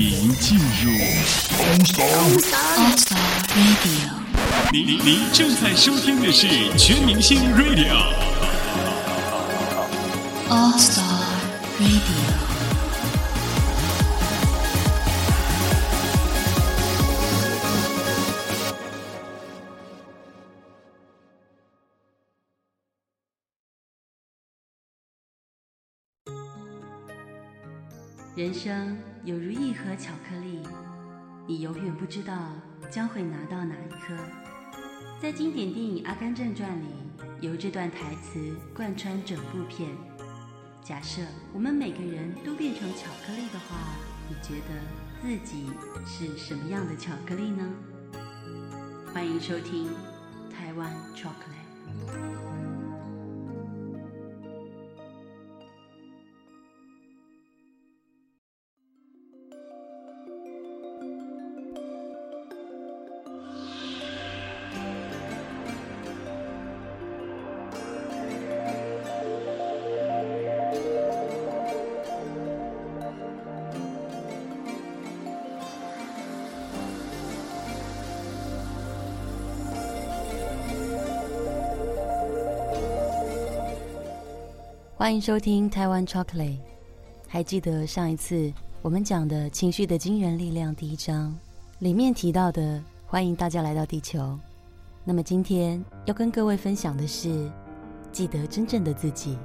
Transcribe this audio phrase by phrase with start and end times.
[0.00, 0.90] 迎进入
[1.58, 3.16] All Star
[3.52, 4.10] Radio。
[4.72, 6.46] 您您您正在收听的是
[6.78, 7.92] 全明星 Radio。
[10.48, 11.02] All Star
[11.78, 12.42] Radio。
[28.34, 30.66] 人生有如一盒巧克力，
[31.46, 32.50] 你永远不知道
[32.90, 34.16] 将会拿到哪一颗。
[35.20, 36.88] 在经典电影《阿甘正传》里，
[37.40, 39.90] 由这段台词贯穿整部片：
[40.82, 41.22] 假设
[41.52, 43.76] 我们每个人都变成巧克力的话，
[44.28, 44.74] 你觉得
[45.22, 45.70] 自己
[46.04, 47.64] 是什么样的巧克力呢？
[49.14, 49.88] 欢迎收听
[50.50, 52.51] 台湾 Chocolate。
[85.02, 86.60] 欢迎收听台湾 Chocolate。
[87.26, 91.36] 还记得上一次我们讲的情绪的惊人力量第一章
[91.80, 94.38] 里面提到的，欢迎大家来到地球。
[95.02, 97.50] 那么今天要跟各位分享的是，
[98.12, 99.36] 记得真正的自己。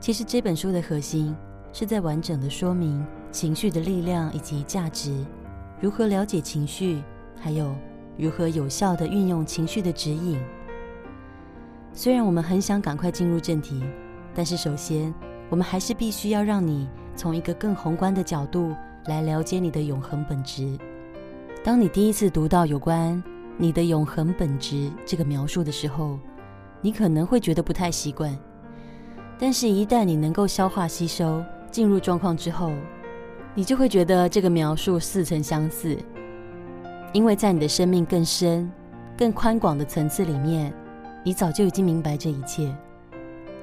[0.00, 1.36] 其实这本书的核心
[1.74, 5.14] 是在完整的说明情绪的力量以及价值，
[5.78, 7.02] 如何了解情绪，
[7.38, 7.76] 还有
[8.16, 10.40] 如何有效的运用情绪的指引。
[11.92, 13.84] 虽然我们很想赶快进入正题。
[14.32, 15.12] 但是，首先，
[15.48, 18.74] 我们还是必须要让你从一个更宏观的角度
[19.06, 20.78] 来了解你的永恒本质。
[21.64, 23.22] 当你第一次读到有关
[23.58, 26.16] 你的永恒本质这个描述的时候，
[26.80, 28.34] 你可能会觉得不太习惯。
[29.36, 32.70] 但是，一旦你能够消化吸收、进入状况之后，
[33.52, 35.98] 你就会觉得这个描述似曾相似，
[37.12, 38.70] 因为在你的生命更深、
[39.18, 40.72] 更宽广的层次里面，
[41.24, 42.72] 你早就已经明白这一切，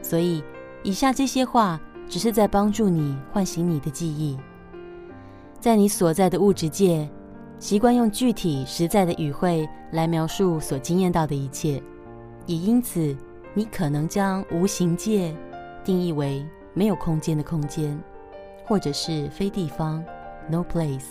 [0.01, 0.43] 所以。
[0.83, 4.37] 以下这些话只是在帮助你唤醒你的记忆。
[5.59, 7.09] 在你所在的物质界，
[7.59, 11.81] 习惯用具体实在的语汇来描述所经验到的一切，
[12.45, 13.15] 也因此，
[13.53, 15.35] 你可能将无形界
[15.83, 17.99] 定义为没有空间的空间，
[18.65, 20.01] 或者是非地方
[20.49, 21.07] （no place）。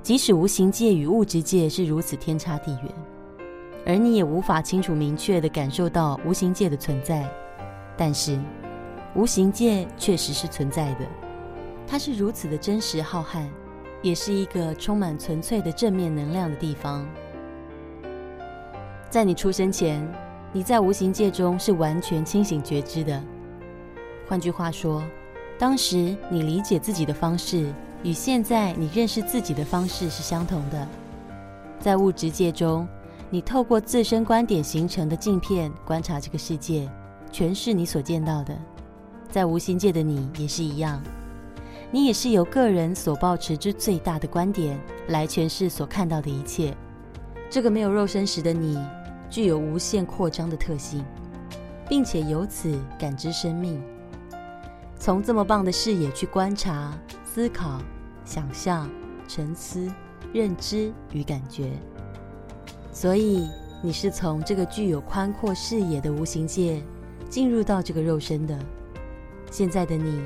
[0.00, 2.92] 即使无形界与物质界是如此天差地远，
[3.84, 7.28] 而你也无法清楚明确地感受到无形界的存在。
[7.96, 8.38] 但是，
[9.14, 11.06] 无形界确实是存在的，
[11.86, 13.46] 它是如此的真实浩瀚，
[14.02, 17.06] 也是一个充满纯粹的正面能量的地方。
[19.08, 20.04] 在你出生前，
[20.52, 23.22] 你在无形界中是完全清醒觉知的。
[24.28, 25.00] 换句话说，
[25.56, 27.72] 当时你理解自己的方式
[28.02, 30.88] 与现在你认识自己的方式是相同的。
[31.78, 32.88] 在物质界中，
[33.30, 36.90] 你透过自身观点形成的镜片观察这个世界。
[37.34, 38.56] 全是你所见到的，
[39.28, 41.02] 在无形界的你也是一样，
[41.90, 44.78] 你也是由个人所保持之最大的观点
[45.08, 46.72] 来诠释所看到的一切。
[47.50, 48.78] 这个没有肉身时的你，
[49.28, 51.04] 具有无限扩张的特性，
[51.88, 53.82] 并且由此感知生命，
[54.96, 57.82] 从这么棒的视野去观察、思考、
[58.24, 58.88] 想象、
[59.26, 59.92] 沉思、
[60.32, 61.72] 认知与感觉。
[62.92, 63.48] 所以，
[63.82, 66.80] 你是从这个具有宽阔视野的无形界。
[67.34, 68.56] 进入到这个肉身的
[69.50, 70.22] 现在的你，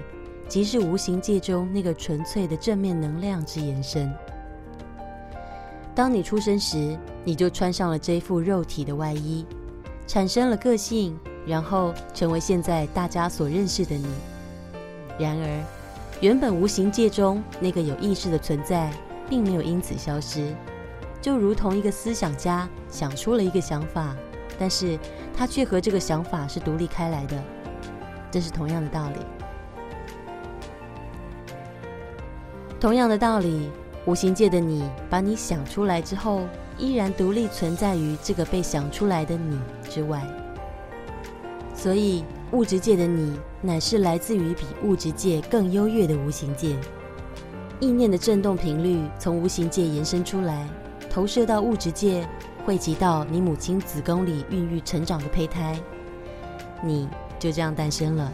[0.47, 4.13] 即是无形界中那个纯粹的正面能量之延伸。
[5.95, 9.47] 当你出生时，你就穿上了这副肉体的外衣，
[10.07, 14.07] 产生了个性，然后成为现在大家所认识的你。
[15.19, 15.65] 然而，
[16.21, 18.93] 原本无形界中那个有意识的存在，
[19.31, 20.55] 并没有因此消失，
[21.23, 24.15] 就如同一个思想家想出了一个想法，
[24.59, 24.99] 但是。
[25.37, 27.41] 他却和这个想法是独立开来的，
[28.29, 29.21] 这是同样的道理。
[32.81, 33.71] 同样的道理，
[34.05, 36.41] 无形界的你把你想出来之后，
[36.77, 40.27] 依然独立存在于这个被想出来的你之外。
[41.73, 46.75] 所以，物质界的你乃是来自于比物质界更优越的无形界。
[47.79, 50.69] 意念的振动频率从无形界延伸出来，
[51.09, 52.29] 投射到物质界。
[52.65, 55.79] 汇集到你母亲子宫里孕育成长的胚胎，
[56.83, 57.09] 你
[57.39, 58.31] 就这样诞生了。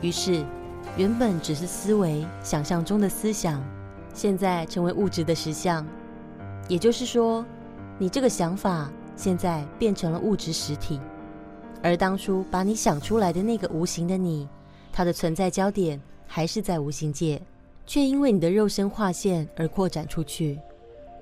[0.00, 0.44] 于是，
[0.96, 3.62] 原本只是思维、想象中的思想，
[4.14, 5.84] 现在成为物质的实相，
[6.68, 7.44] 也就是说，
[7.98, 11.00] 你这个想法现在变成了物质实体，
[11.82, 14.48] 而当初把你想出来的那个无形的你，
[14.92, 17.42] 它的存在焦点还是在无形界，
[17.86, 20.60] 却因为你的肉身划线而扩展出去，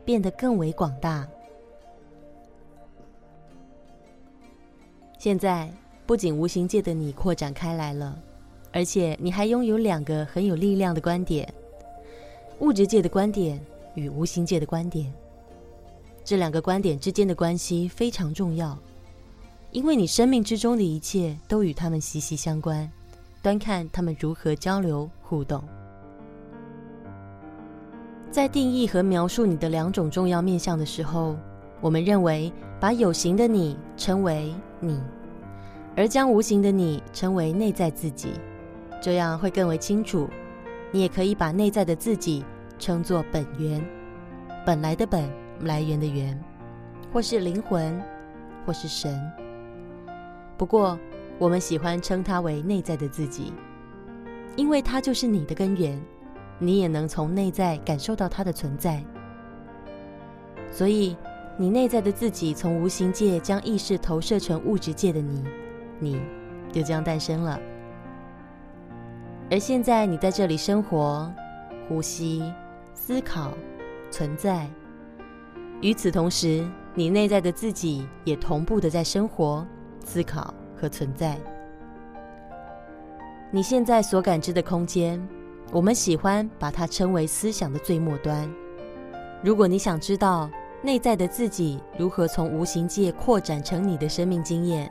[0.04, 1.26] 变得更为广大。
[5.20, 5.70] 现在
[6.06, 8.18] 不仅无形界的你扩展开来了，
[8.72, 11.46] 而且你还拥有两个很有力量的观点。
[12.60, 13.60] 物质界的观点
[13.94, 15.12] 与无形界的观点，
[16.24, 18.78] 这两个观点之间的关系非常重要，
[19.72, 22.90] 因为你生命之中的一切都与他们息息相关。
[23.42, 25.62] 端看他们如何交流互动。
[28.30, 31.36] 在定义和描述你的两种重要面向的时候，
[31.82, 32.50] 我们认为
[32.80, 35.00] 把有形的你称为你，
[35.96, 38.32] 而将无形的你称为内在自己，
[39.00, 40.28] 这样会更为清楚。
[40.90, 42.44] 你也可以把内在的自己
[42.78, 43.80] 称作本源，
[44.66, 45.30] 本来的本，
[45.60, 46.36] 来源的源，
[47.12, 48.02] 或是灵魂，
[48.66, 49.20] 或是神。
[50.56, 50.98] 不过，
[51.38, 53.52] 我们喜欢称它为内在的自己，
[54.56, 56.00] 因为它就是你的根源，
[56.58, 59.02] 你也能从内在感受到它的存在。
[60.72, 61.16] 所以，
[61.60, 65.44] 你内在的自己从无形界将意识投射成物质界的你，
[65.98, 66.18] 你
[66.72, 67.60] 就这样诞生了。
[69.50, 71.30] 而现在，你在这里生活、
[71.86, 72.42] 呼吸、
[72.94, 73.52] 思考、
[74.10, 74.66] 存在。
[75.82, 79.62] 与此同时，你内在的自己也同步的在生活、
[80.02, 81.36] 思考和存在。
[83.50, 85.22] 你现在所感知的空间，
[85.72, 88.50] 我们喜欢把它称为思想的最末端。
[89.44, 90.50] 如果你想知道
[90.82, 94.90] 内在的自己如何从无形界扩展成你的生命经验，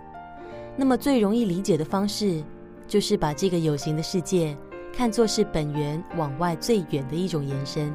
[0.76, 2.44] 那么最容易理解的方式。
[2.88, 4.58] 就是把这个有形的世界
[4.92, 7.94] 看作是本源往外最远的一种延伸。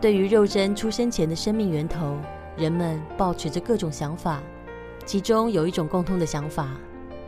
[0.00, 2.16] 对于肉身出生前的生命源头，
[2.56, 4.42] 人们保持着各种想法，
[5.04, 6.70] 其中有一种共通的想法，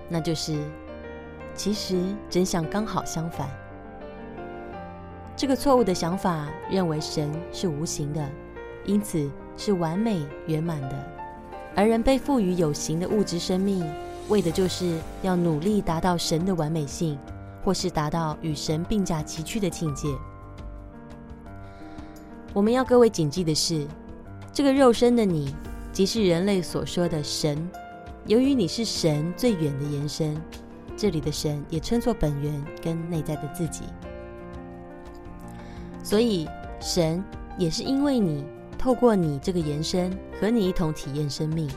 [0.09, 0.59] 那就是
[1.55, 3.47] 其实真相刚好相反。
[5.37, 8.27] 这个错误的想法认为神是无形的，
[8.87, 11.13] 因此是完美圆满的，
[11.75, 13.85] 而人被赋予有形的物质生命。
[14.29, 17.17] 为的就是要努力达到神的完美性，
[17.63, 20.09] 或是达到与神并驾齐驱的境界。
[22.53, 23.87] 我们要各位谨记的是，
[24.53, 25.55] 这个肉身的你，
[25.93, 27.71] 即是人类所说的神。
[28.27, 30.37] 由于你是神最远的延伸，
[30.97, 33.85] 这里的神也称作本源跟内在的自己。
[36.03, 36.49] 所以
[36.81, 37.23] 神
[37.57, 38.45] 也是因为你
[38.87, 41.69] 透过你这个延伸，和你一同体验生命。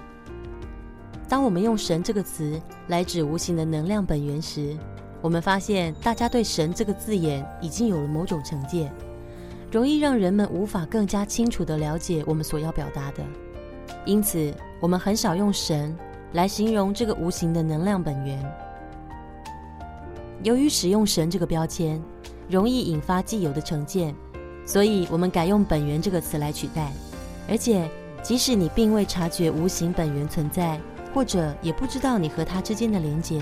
[1.27, 4.77] 当我们用“神”这个词来指无形的能量本源时，
[5.19, 8.93] 我们发现大家对“神”这个字眼已经有了某种成见，
[9.71, 13.23] 容易让人们无法更加清楚地了解我们所要表达的。
[14.05, 15.97] 因此，我们很少用“神”
[16.33, 18.39] 来形容这个无形的能量本源。
[20.43, 21.99] 由于使用“神”这个标签
[22.47, 24.13] 容易引发既有的成见，
[24.69, 26.91] 所以我们改用“本源”这个词来取代。
[27.49, 27.89] 而且，
[28.21, 30.79] 即使你并未察觉无形本源存在，
[31.11, 33.41] 或者也不知道你和它之间的连结，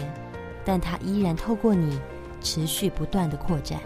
[0.64, 2.00] 但它依然透过你
[2.40, 3.82] 持续不断的扩展。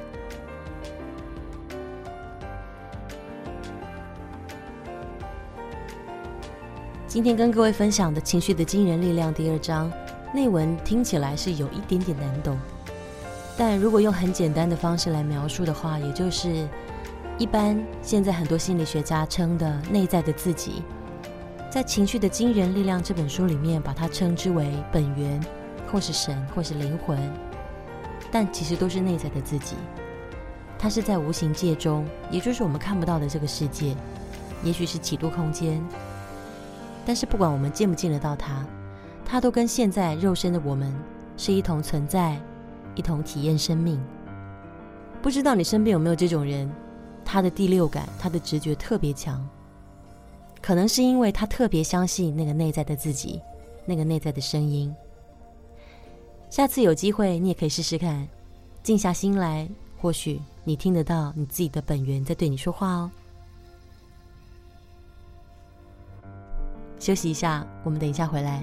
[7.08, 9.92] 今天跟各位分享的情绪的惊人力量第二章
[10.32, 12.56] 内文听起来是有一点点难懂，
[13.58, 16.70] 但如果用很简单的方式来描述的话，也就是
[17.42, 20.84] 一般现在很多心理学家称的内在的自己。
[21.72, 25.42] 在《情绪的惊人力量》这本书里面，把它称之为本源，
[25.92, 27.18] 或是神，或是灵魂，
[28.32, 29.76] 但其实都是内在的自己。
[30.78, 33.96] 它是在无形界中，也就是我们看不到的这个世界，
[34.62, 35.84] 也许是几度空间。
[37.08, 38.64] 但是不管我们见不见得到它，
[39.26, 40.94] 它都跟现在肉身的我们
[41.38, 42.40] 是一同存在，
[42.94, 44.00] 一同体验生命。
[45.24, 46.72] 不知道你身边有没有这种人？
[47.32, 49.48] 他的第六感，他的直觉特别强。
[50.62, 53.40] 可能是因为他特别相信那个内在的自己，
[53.86, 54.94] 那个内在的声音。
[56.50, 58.28] 下次有机会，你也可以试试看，
[58.84, 59.66] 静下心来，
[59.98, 63.10] 或许你听得到你自己的本源在对你说话哦。
[67.00, 68.62] 休息一下，我们等一下回来。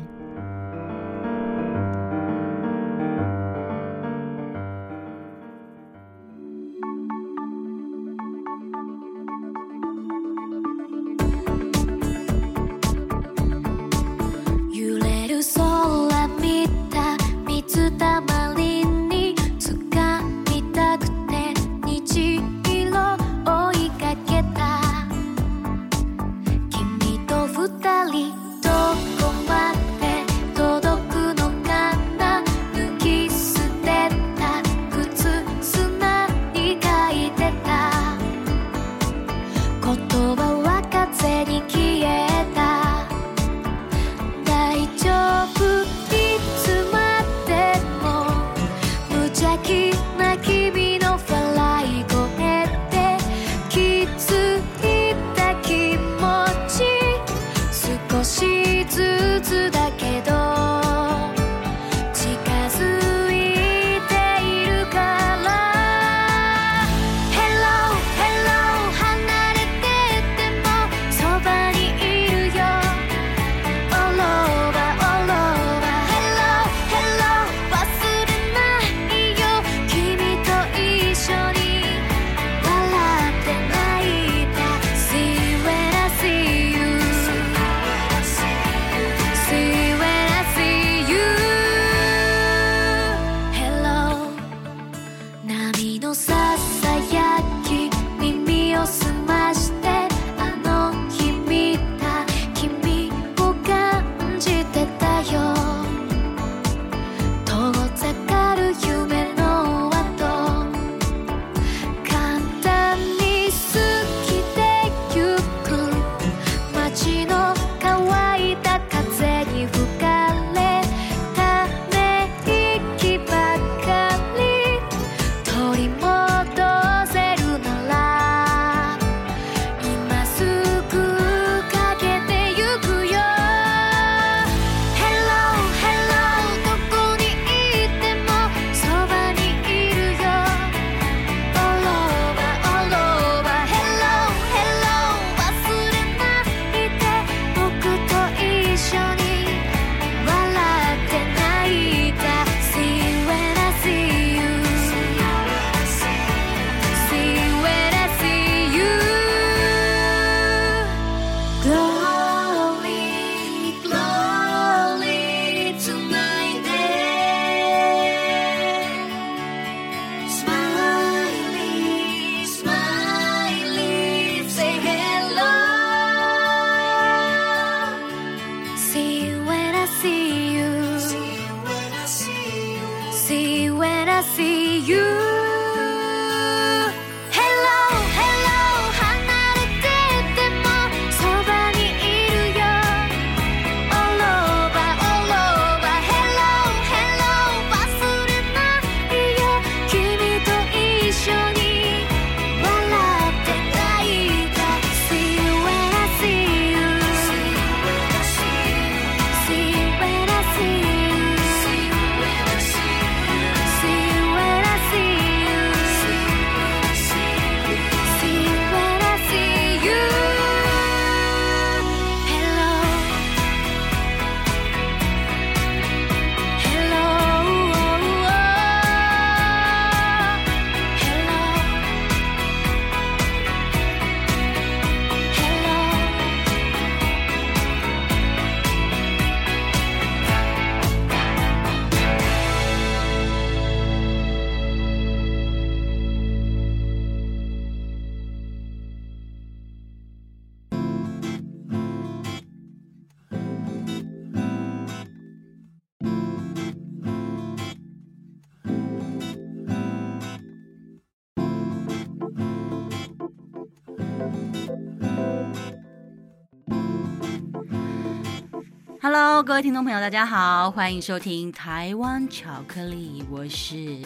[269.58, 273.98] 位听众朋友，大家好，欢迎收听台湾巧克力，我是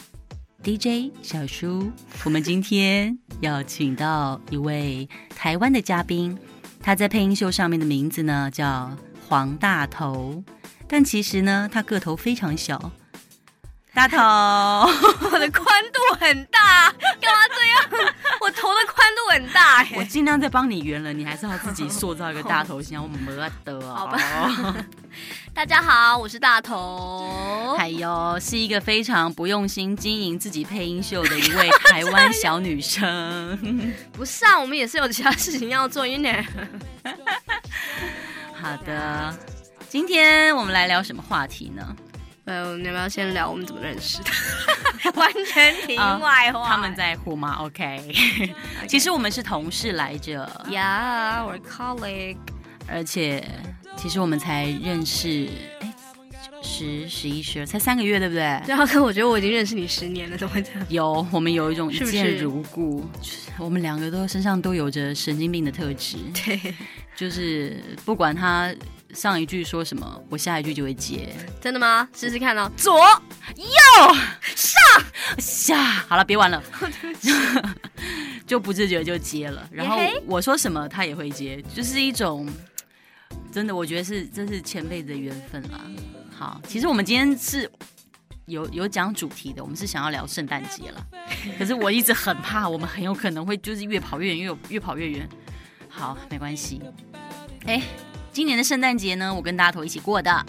[0.63, 1.93] DJ 小叔。
[2.25, 5.07] 我们今天要请到一位
[5.37, 6.39] 台湾的嘉宾，
[6.81, 8.97] 他在配音秀上面的名字呢叫
[9.29, 10.43] 黄大头，
[10.89, 12.91] 但其实呢他个头非常小。
[13.95, 14.17] 大头，
[15.31, 18.05] 我的宽度很大，干嘛这样？
[18.41, 24.19] 我头的宽度很大，我尽量在帮你圆了，你还是要自己塑造一个大头型，我没得好吧？
[25.53, 33.59] 大家好，我是大头，哎呦是一个非常不用心经营自己配音秀的一位台湾小女生。
[34.13, 36.47] 不是啊，我们也是有其他事情要做，因为
[38.59, 39.37] 好的，
[39.91, 41.95] 今天我们来聊什么话题呢？
[42.45, 44.31] 呃，你要不要先聊我们怎么认识的？
[45.15, 46.67] 完全题外话。
[46.67, 48.13] 他们在乎吗？OK。
[48.89, 50.51] 其实我们是同事来着。
[50.69, 52.39] Yeah, we're colleague。
[52.89, 53.45] 而且，
[53.97, 55.49] 其实我们才认识，
[55.81, 55.95] 哎，
[56.63, 58.61] 十、十一、十二，才三个月，对不对？
[58.67, 60.85] 对啊，可我觉得我已经认识你十年了，怎么会这样？
[60.89, 63.09] 有，我们有一种一见如故。
[63.57, 66.17] 我们两个都身上都有着神经病的特质。
[66.45, 66.75] 对，
[67.15, 68.75] 就是不管他。
[69.13, 71.35] 上一句说什么，我下一句就会接。
[71.61, 72.09] 真的吗？
[72.15, 72.71] 试试看哦。
[72.77, 72.99] 左、
[73.57, 74.15] 右、
[74.57, 75.05] 上、
[75.39, 75.77] 下。
[76.09, 76.63] 好了，别玩了。
[78.47, 79.67] 就不自觉就接了。
[79.71, 82.49] 然后我说什么，他也会接，就是一种
[83.53, 85.81] 真的，我觉得是这是前辈子的缘分啦。
[86.37, 87.71] 好，其实我们今天是
[88.47, 91.07] 有有讲主题的，我们是想要聊圣诞节了。
[91.59, 95.29] 可是我一直很怕，我们很有可能会就是越跑越远，越越跑越远。
[95.89, 96.83] 好，没关系。
[97.67, 97.83] 哎。
[98.33, 100.45] 今年的圣诞节呢，我跟大头一起过的，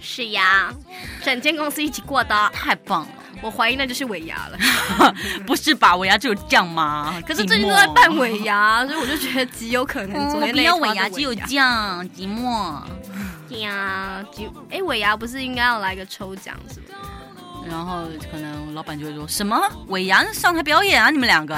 [0.00, 0.72] 是呀，
[1.24, 3.08] 整间公司一起过的，太棒了！
[3.40, 4.58] 我怀疑那就是尾牙了，
[5.46, 5.94] 不是吧？
[5.96, 7.22] 尾牙只有这样吗？
[7.24, 12.82] 可是最近都在办尾牙，所以我就觉得极有可能昨天没有尾牙，只有酱寂寞。
[13.60, 16.98] 呀，就哎，尾牙不是应该要来个抽奖是吗？
[17.68, 21.56] 然后可能老板就会说什么伟牙上台表演啊，你们两个，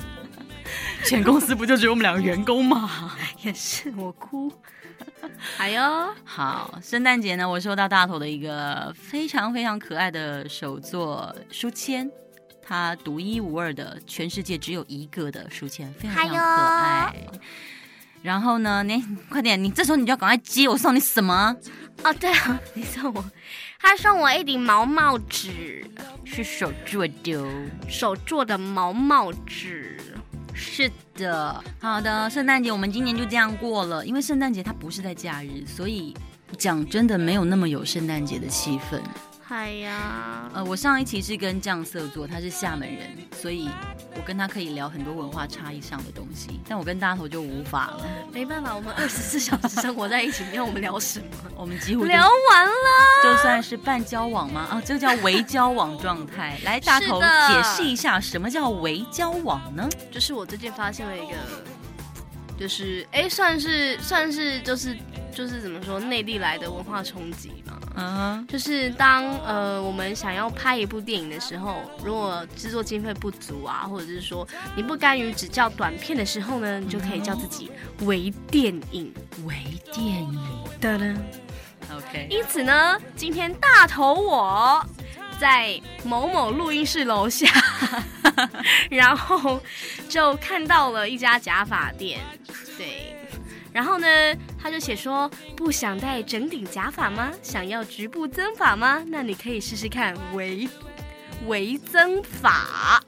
[1.06, 3.12] 全公司不就只有我们两个员工吗？
[3.42, 4.52] 也是我哭。
[5.56, 5.82] 还有，
[6.24, 12.10] 好，圣诞节呢，我收到大头的一个非常非常可爱的手作书签，
[12.62, 17.14] 它独一无二的，全世界只有一个的书签，非常非常可爱。
[18.22, 21.56] 然后呢，你快点，你这时候你就要赶快接，我送你什么？
[22.04, 23.24] 哦，对了，你送我，
[23.78, 25.48] 他送我一顶毛帽子，
[26.24, 27.42] 是手做的，
[27.88, 29.79] 手做的毛帽子。
[30.60, 36.14] 是的，好的，圣诞节我们今年就这样过了，因为圣诞节它不是在假日，所以
[36.58, 39.00] 讲真的没有那么有圣诞节的气氛。
[39.50, 43.68] 嗨呀，呃，我上一期是跟酱色做，他是厦门人，所以
[44.14, 48.06] 我跟他可以聊很多文化差异上的东西，但我跟大头就无法了。
[48.32, 51.26] 没办法，我们二十四 小时生活在一起，你要我们聊什么？
[51.56, 52.72] 我们几乎聊完了，
[53.24, 54.68] 就算是半交往吗？
[54.70, 56.56] 啊，这个叫微交往状态。
[56.62, 59.88] 来，大头解释一下什么叫微交往呢？
[60.12, 61.34] 就是我最近发现了一个，
[62.56, 64.96] 就是哎，算是算是就是
[65.34, 67.79] 就是怎么说，内地来的文化冲击嘛。
[67.96, 77.70] 嗯，就是当呃我们想要拍一部电影的时候，如果制作经费不足啊，或者是说你不甘于只叫短片的时候呢，你就可以叫自己
[78.02, 79.12] 微电影，
[79.44, 79.54] 微
[79.92, 80.40] 电影
[80.80, 81.20] 的呢。
[81.92, 84.86] OK，因此呢，今天大头我
[85.40, 87.48] 在某某录音室楼下，
[88.88, 89.60] 然后
[90.08, 92.20] 就看到了一家假发店，
[92.78, 93.16] 对。
[93.72, 94.06] 然后呢，
[94.60, 97.32] 他就写说，不想戴整顶假发吗？
[97.42, 99.04] 想要局部增发吗？
[99.06, 100.68] 那你可以试试看微
[101.46, 103.02] 微增发。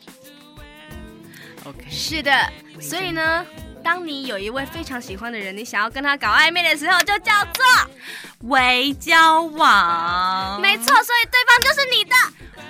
[1.64, 2.33] OK，是的。
[2.81, 3.46] 所以呢，
[3.82, 7.64] 当你有一位非常喜欢的人，你想要跟他搞暧昧的时候，就叫做
[8.48, 10.60] 微交往。
[10.60, 12.14] 没错，所以对方就是你的。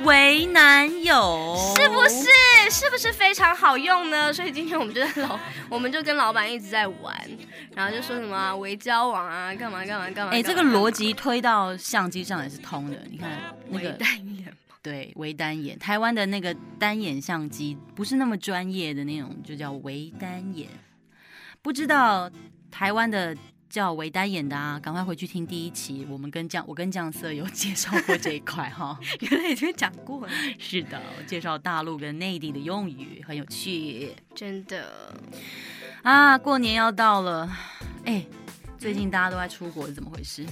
[0.05, 2.27] 为男友是不是
[2.71, 4.33] 是不是非常好用呢？
[4.33, 7.15] 所以今天我们就在老，我们就跟老板一直在玩，
[7.77, 10.33] 然后就说什么为交往啊，干嘛干嘛干嘛。
[10.33, 12.99] 哎，这个逻辑推到相机上也是通的。
[13.11, 13.31] 你看
[13.69, 15.79] 那个单眼，对， 微单眼。
[15.79, 20.69] 台湾的那个单眼相机不是那么专业的那种，就叫微单眼。
[21.63, 22.31] 不知道
[22.71, 23.37] 台湾的。
[23.73, 30.33] 叫维丹演的啊，赶快回去听第一期，我们跟酱我跟酱色有 介绍过这一块哈， 原来已经讲过了。
[30.59, 35.17] 是的，介绍大陆跟内地的用语很有趣，真的
[36.03, 37.51] 啊，过年要到了，
[38.05, 38.23] 哎，
[38.77, 40.45] 最近大家都在出国是怎么回事？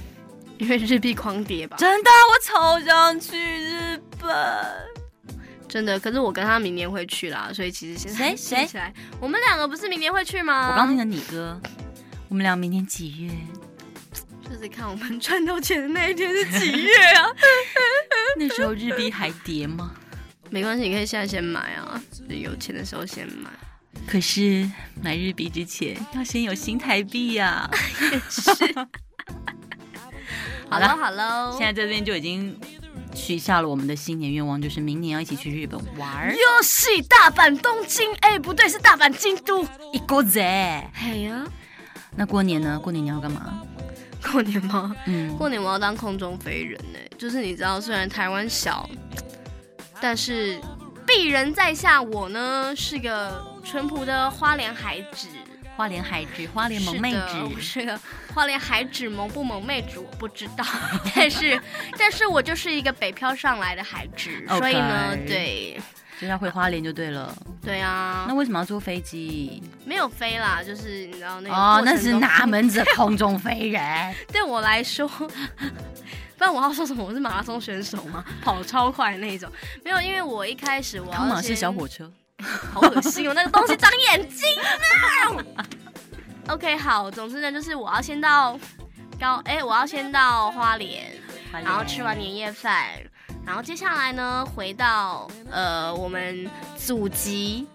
[0.57, 1.77] 因为日币狂跌吧？
[1.77, 4.29] 真的，我超想去日本，
[5.71, 5.99] 真的。
[5.99, 8.93] 可是我跟他明年会去啦，所以其实现在谁 谁？
[9.21, 10.73] 我们两个不是明年会去吗？
[10.73, 11.59] 我刚听了你哥。
[12.29, 13.33] 我们俩明年几月？
[14.51, 17.27] 就是看我们赚到钱的那一天是几月啊？
[18.37, 19.95] 那时候日币还跌吗？
[20.51, 23.49] 没关系，你可以现在先买啊，有钱的时候先买。
[24.07, 24.69] 可是
[25.01, 27.71] 买日币之前要先有新台币呀。
[28.11, 28.53] 也是。
[30.69, 32.59] 好了好了，现在这边就已经
[33.15, 36.31] 许下了我们的新年愿望，就是明年要一起去日本玩。
[36.31, 40.91] 又是大阪、东京，哎，不对，是大阪、京都，一个在。
[40.95, 41.45] 哎呀。
[42.17, 42.79] 那过年呢？
[42.83, 43.63] 过年你要干嘛？
[44.33, 44.95] 过年吗？
[45.07, 46.99] 嗯，过年我要当空中飞人呢。
[47.17, 48.89] 就是你知道，虽然台湾小，
[50.01, 50.61] 但是
[51.07, 55.29] 鄙人在下，我呢是个淳朴的花莲孩子。
[55.81, 57.99] 花莲海指，花莲萌妹子，是个
[58.35, 60.63] 花莲海指，萌不萌妹指我不知道，
[61.17, 61.59] 但是
[61.97, 65.81] 但是我就是一个北漂上来的孩子，所以呢，对。
[66.21, 67.35] 就要回花莲就对了。
[67.65, 69.63] 对啊，那为什么要坐飞机？
[69.87, 73.83] 没有飞啦，就是你知道那个哦，那是 哪门子空中飞人？
[74.31, 77.03] 对我来说，不然我要说什么？
[77.03, 78.23] 我是马拉松选手吗？
[78.43, 79.51] 跑超快那种？
[79.83, 82.13] 没有，因为我一开始我要是小火车，
[82.73, 85.65] 好恶心哦，那个东西长眼睛啊。
[86.49, 88.59] OK，好，总之呢，就是我要先到
[89.21, 91.13] 高，哎，我要先到花莲，
[91.53, 92.87] 然后吃完年夜饭。
[93.47, 97.67] 然后接下来呢，回到呃我们祖籍，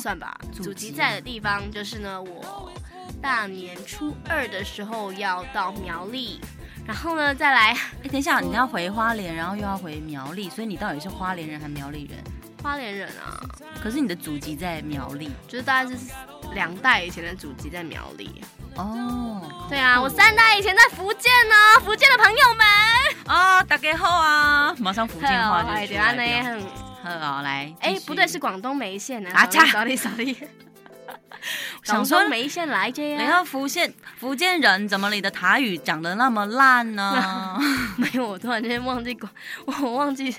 [0.00, 2.72] 算吧，祖籍在的地方就是呢，我
[3.20, 6.40] 大年初二的时候要到苗栗，
[6.86, 12.18] 然后呢再来，哎，等一下，你要回花莲，然后又要回苗栗，所以你到底是花莲人还是苗栗人？
[12.62, 13.40] 花莲人啊，
[13.82, 15.96] 可是你的祖籍在苗栗，就是大概是
[16.54, 18.42] 两代以前的祖籍在苗栗。
[18.76, 22.66] 哦，对啊，我三代以前在福建呢，福建的朋友们
[23.26, 26.60] 啊，大家好啊，马上福建话就出来了。
[27.02, 29.30] 好，来，哎，不对，是广东梅县的。
[29.32, 30.36] 啊，查，sorry sorry。
[31.82, 33.22] 想说 梅县来这样。
[33.22, 37.58] 你看福建福建人怎么你的台语讲的那么烂呢？
[37.96, 39.32] 没有，我突然间忘记广，
[39.82, 40.36] 我忘记。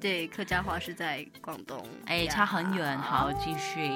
[0.00, 2.96] 对，客家话是在广东，哎，差很远。
[2.98, 3.90] 好，继续。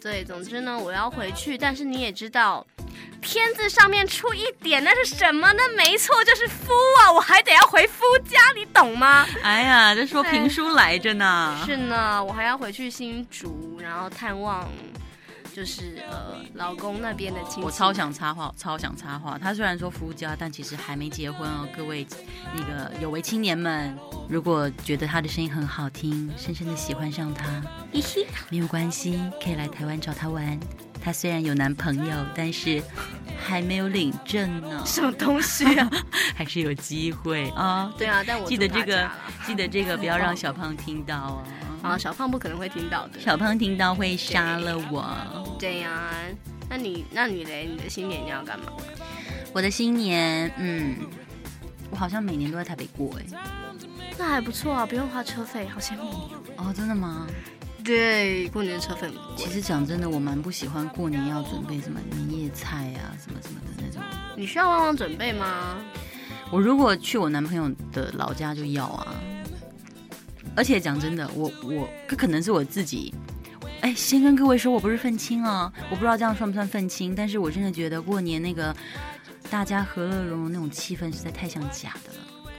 [0.00, 2.64] 对，总之呢，我要回去，但是你也知道，
[3.20, 5.52] 片子上面出一点，那是什么？
[5.52, 9.26] 那没错，就是夫啊，我还得要回夫家，你懂吗？
[9.42, 11.60] 哎呀，这说评书来着呢。
[11.66, 14.68] 是呢，我还要回去新竹，然后探望。
[15.56, 19.38] 就是呃，老公那边的亲戚，我超想插话，超想插话。
[19.38, 21.66] 他虽然说夫家，但其实还没结婚哦。
[21.74, 22.06] 各位
[22.54, 27.62] 那个有为青年们，如果觉得他的声音很好听，深深的喜欢上他，
[28.50, 30.60] 没有关系，可以来台湾找他玩。
[31.02, 32.82] 他虽然有男朋友，但是
[33.42, 34.80] 还没有领证呢。
[34.84, 35.90] 什么东西啊？
[36.36, 37.90] 还是有机会啊？
[37.96, 39.08] 对啊，但我记得这个，
[39.46, 41.42] 记得这个，不要让小 胖听到哦。
[41.82, 43.20] 啊，小胖不可能会听到的。
[43.20, 45.56] 小胖听到会杀了我。
[45.58, 46.10] 对呀，
[46.68, 47.66] 那你那你嘞？
[47.70, 48.66] 你的新年你要干嘛？
[49.52, 50.96] 我的新年，嗯，
[51.90, 53.24] 我好像每年都在台北过哎。
[54.18, 56.72] 那还不错啊，不用花车费，好羡慕你哦。
[56.74, 57.26] 真的吗？
[57.84, 59.10] 对，过年车费。
[59.36, 64.02] 其实讲真的，我蛮不喜欢过年要准备什么年夜菜啊，什么什么的那种。
[64.34, 65.76] 你需要旺旺准备吗？
[66.50, 69.14] 我如果去我男朋友的老家就要啊。
[70.56, 73.14] 而且讲真的，我我这可能是我自己，
[73.82, 78.74] 哎，先跟各位说，我不是愤青啊，我不知道这样算不算愤青，但是我真的觉得过年那个
[79.50, 82.52] 大家和乐融融那种气氛实在太像假的了，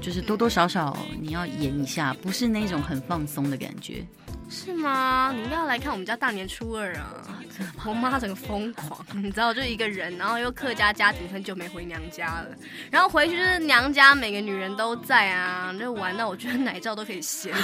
[0.00, 4.04] 就是多多少少你要演一下，不是那种很放松的感觉。
[4.52, 5.34] 是吗？
[5.34, 7.40] 你要来看我们家大年初二啊！
[7.86, 12.48] 我妈整个疯狂，你知道，就一个人，然后又客家家庭，很久没回娘家了，
[12.90, 17.50] 然后回去就是娘家每个女人都在啊，就玩到我觉得奶罩都可以掀。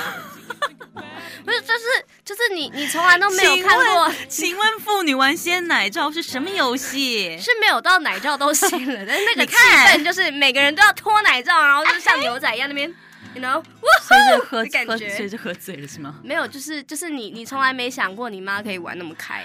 [1.44, 1.84] 不是，就是
[2.24, 4.12] 就是你你从来都没有看过。
[4.28, 7.38] 请问妇女玩掀奶罩是什么游戏？
[7.38, 12.92] 是没有到奶罩都掀了，但是那个 气氛就是每个人都要脱奶罩，然后就是像牛仔一样那边。
[13.34, 13.62] 然后，
[14.02, 16.16] 随着喝喝，随着喝醉了是吗？
[16.22, 19.44] 没有，就是就是你你从来没想过你妈可以玩那么开，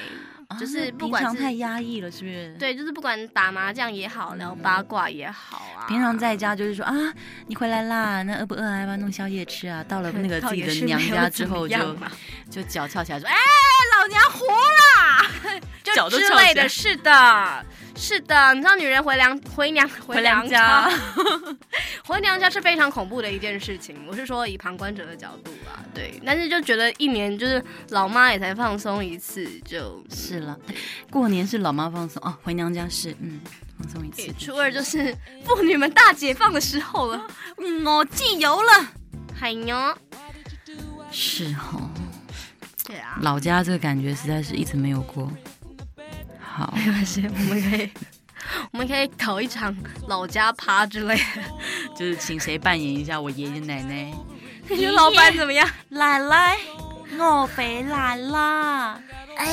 [0.60, 2.56] 就是不管是太压抑了，是不是？
[2.60, 5.86] 对，就是不管打麻将也好，聊八卦也好啊。
[5.88, 6.94] 平常在家就是说啊，
[7.48, 8.80] 你回来啦，那饿不饿啊？
[8.80, 9.84] 要不要弄宵夜吃啊？
[9.84, 11.78] 到了那个 自己的娘家之后，就
[12.50, 13.36] 就脚翘起来说，哎，
[14.00, 17.66] 老娘活了， 就之类的，是的。
[17.96, 20.90] 是的，你知道女人回娘回娘回娘家，
[22.06, 23.96] 回娘家是非常恐怖的一件事情。
[24.08, 26.20] 我是说以旁观者的角度啊，对。
[26.26, 30.58] 但是就觉得一年就是老妈也才放松一次，就是了。
[31.10, 33.40] 过年是老妈放松哦，回娘家是嗯
[33.78, 34.34] 放松一次。
[34.38, 37.28] 初二就是妇女们大解放的时候了。
[37.60, 38.70] 嗯，我自由了。
[39.34, 39.76] 海牛，
[41.12, 41.90] 是哦。
[42.86, 45.32] 对啊，老家这个感觉实在是一直没有过。
[46.56, 47.90] 好，没关系，我们可以，
[48.72, 49.76] 我们可以搞一场
[50.08, 51.42] 老家趴之类的，
[51.98, 54.14] 就是请谁扮演一下我爷爷奶奶。
[54.70, 55.68] 你觉得老板怎么样？
[55.90, 56.56] 奶奶，
[57.18, 59.02] 我回来了，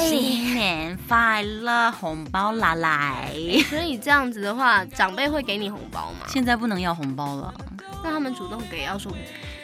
[0.07, 3.33] 新年快乐，红包拿来。
[3.71, 6.27] 所以这样子的话，长辈会给你红包吗？
[6.29, 7.55] 现在不能要红包了，
[8.05, 9.11] 那他们主动给要说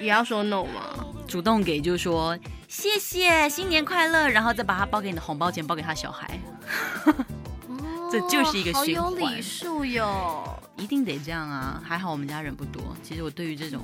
[0.01, 0.81] 也要说 no 吗？
[1.29, 6.40] 主动给就说谢谢，新年快乐，然后再把他包给你的红包钱包给他小孩。
[8.11, 11.83] 这就是一个循环，有礼数哟，一定得这样啊！
[11.85, 12.96] 还好我们家人不多。
[13.02, 13.83] 其实我对于这种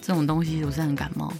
[0.00, 1.32] 这种东西，我是很感冒。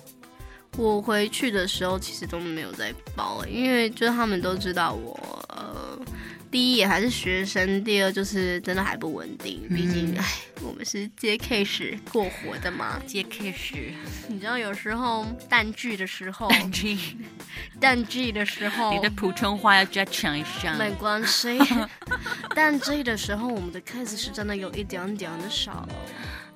[0.76, 5.98] 我回去的时候，其实都没有在包，因为就是他们都知道我呃。
[6.54, 9.68] 第一也还是学生，第二就是真的还不稳定。
[9.70, 10.24] 毕竟，哎，
[10.62, 13.92] 我们是接 case 过活的嘛，接 case。
[14.28, 17.16] 你知道有时候淡季的时候，淡季，
[17.80, 20.76] 淡季的时候，你的普通话要加强一下。
[20.78, 21.58] 没关系，
[22.54, 25.88] 淡季的时候，我们的 case 是真的有一点点的少。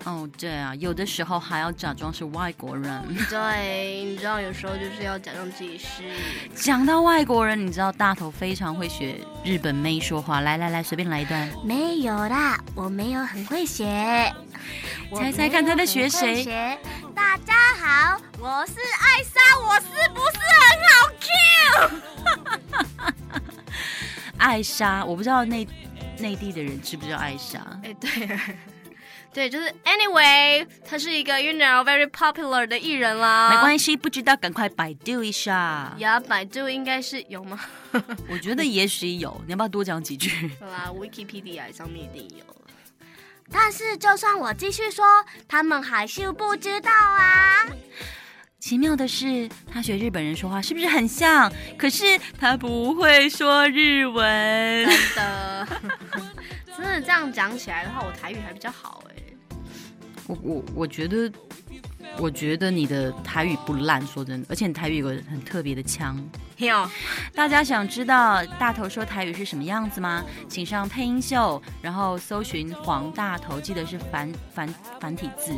[0.05, 3.03] 哦，对啊，有的时候还要假装是外国人。
[3.29, 6.03] 对，你知道有时候就是要假装自己是。
[6.55, 10.41] 讲到外国人，你知道大头非常会学日本妹说话。
[10.41, 11.49] 来来来，随便来一段。
[11.65, 14.33] 没有啦，我没有很会学。
[15.15, 16.79] 猜猜看他在学谁？
[17.15, 21.29] 大家好，我是艾莎，我是不是很好 Q？
[24.39, 25.67] 艾莎，我不知道内
[26.19, 27.59] 内地的人知不知道艾莎？
[27.83, 28.39] 哎，对。
[29.39, 33.51] 对，就是 anyway，他是一个 you know very popular 的艺人啦。
[33.51, 35.95] 没关系，不知道赶快百度一下。
[35.99, 37.57] 呀，百度应该是有吗？
[38.29, 40.51] 我觉得也许有，你要不要多讲几句？
[40.59, 42.45] 好啦，Wikipedia 上面一定有。
[43.49, 45.07] 但是就算我继续说，
[45.47, 47.65] 他们还是不知道啊。
[48.59, 51.49] 奇妙的是，他学日本人说话是不是很像？
[51.79, 54.85] 可是他不会说日文。
[54.85, 55.69] 真的，
[56.77, 59.08] 真的这样讲起来的话，我台语还比较好哎。
[60.29, 61.29] 我我我觉得。
[62.21, 66.19] 我觉得你的台语不烂，说真的，而且你台语有个很特别的腔。
[66.67, 66.91] 有，
[67.33, 70.25] 大家想知道大头说台语是什么样子吗？
[70.49, 75.53] 请上配音秀，然后搜寻黄大头，记得是繁繁繁体字，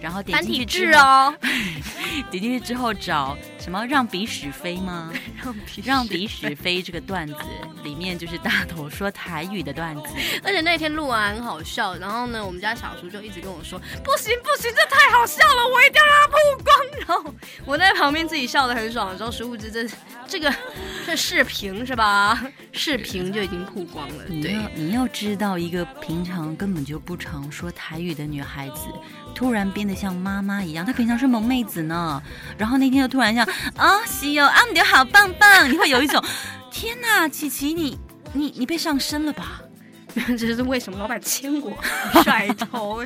[0.00, 1.32] 然后点进去之后，
[2.32, 5.12] 点进去之后找什么让鼻屎飞吗？
[5.40, 7.36] 让鼻让鼻屎飞这个段子
[7.84, 10.08] 里面就是大头说台语的段子，
[10.42, 16.34] 而且那天录完很好笑，然后呢，我们家小叔就一直跟我说不行不行，这太好笑了，我一定要让他曝
[16.64, 16.80] 光。
[17.06, 17.34] 然后
[17.64, 19.86] 我在旁边自己笑得很爽的时候，殊不知这
[20.26, 20.39] 这。
[20.40, 20.56] 这个
[21.06, 22.42] 这视频是吧？
[22.72, 24.24] 视频就已经曝光了。
[24.28, 28.86] 你要你要知道，一个平常根本就不常说台语的女孩子，
[29.34, 30.84] 突然变得像妈妈一样。
[30.86, 32.22] 她平常是萌妹子呢，
[32.56, 33.44] 然后那天又突然像
[33.76, 35.70] 啊，西游啊，你好棒棒！
[35.70, 36.22] 你会有一种
[36.70, 37.98] 天哪，琪琪，你
[38.32, 39.60] 你你被上身了吧？
[40.14, 40.98] 这是为什么？
[40.98, 41.72] 老板牵我
[42.22, 43.04] 甩头，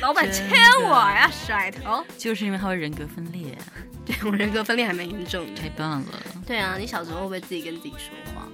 [0.00, 0.46] 老板牵
[0.82, 3.56] 我呀，甩头，就是因为他会人格分裂。
[4.24, 6.08] 我人格分裂还蛮严重的，太棒了。
[6.46, 8.46] 对啊，你小时候会不会自己跟自己说话？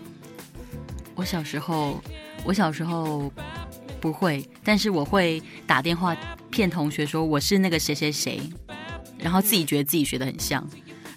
[1.14, 2.02] 我小时候，
[2.44, 3.32] 我小时候
[4.00, 6.16] 不会，但是我会打电话
[6.50, 8.40] 骗同学说我是那个谁谁谁，
[9.18, 10.62] 然后自己觉得自己学的很像，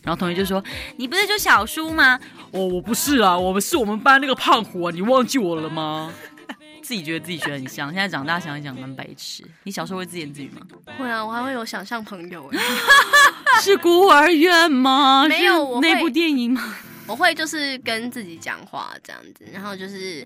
[0.02, 0.64] 然后同学就说
[0.96, 2.20] 你不是就小叔吗？
[2.52, 6.14] 哦，我不是啊，我们是我们班那个胖虎啊，你忘记我了吗？
[6.82, 9.44] 自己觉得自己学很像，现在长大想一想蛮白痴。
[9.64, 10.62] 你小时候会自言自语吗？
[10.98, 12.50] 会啊，我还会有想象朋友。
[13.60, 15.26] 是孤儿院吗？
[15.30, 16.78] 没有那部电影吗？
[17.08, 20.26] 我会就是跟自己讲话这样子，然后就是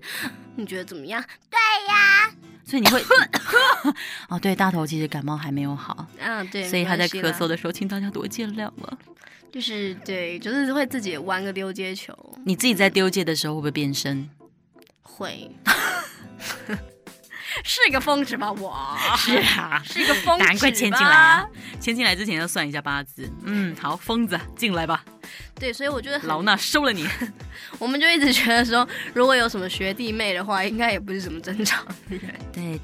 [0.56, 1.22] 你觉得怎么样？
[1.50, 2.30] 对呀，
[2.64, 3.02] 所以你会
[4.28, 8.98] 哦，对，大头其实感冒还没有好，嗯，对，所以他在咳嗽的时候，请大家多见谅了。
[9.50, 12.12] 就是对，就是会自己玩个丢接球。
[12.44, 14.28] 你自己在丢接的时候会不会变身？
[15.02, 15.50] 会。
[17.64, 18.50] 是一个疯子吧？
[18.52, 20.44] 我是啊，是一个疯子。
[20.44, 21.46] 难怪签进来啊！
[21.80, 23.30] 迁进来之前要算一下八字。
[23.44, 25.04] 嗯，好，疯子进来吧。
[25.58, 27.08] 对，所以我觉得老衲收了你。
[27.78, 32.20] 我们就一直觉得说，如果有什么学弟妹的话，应该也不是什么正常人。
[32.52, 32.80] 对，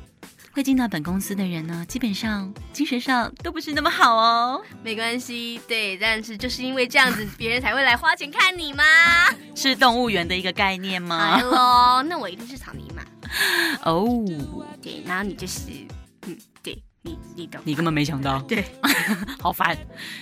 [0.53, 4.63] 会进到本公司的人呢，基本上精神上都不是那么好哦。
[4.83, 8.85] 没关系，对，但是就是因为这样子，别人才会来花钱看你吗？
[9.55, 13.03] 是动物园的一个概念吗？Hello，那我一定是草泥马。
[13.85, 14.25] 哦，
[14.83, 15.71] 对，然后你就是，
[16.27, 18.65] 嗯，对你，你懂，你根本没想到，对，
[19.41, 19.77] 好烦。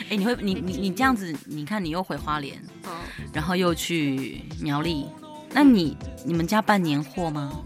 [0.09, 2.62] 哎，你会，你你你这样子，你看你又回花莲，
[3.33, 5.07] 然后又去苗栗，
[5.53, 7.62] 那你你们家办年货吗？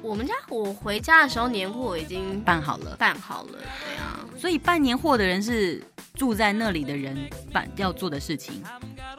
[0.00, 4.20] 我们家我回家的时候年货已经办好了，办好了，对啊。
[4.36, 5.80] 所以办年货的人是
[6.14, 7.16] 住在那里的人
[7.52, 8.62] 办要做的事情。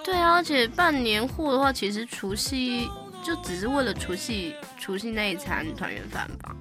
[0.03, 2.89] 对啊，而且办年货的话，其实除夕。
[3.23, 6.53] 就只是为了除夕除夕那一餐团圆饭吧，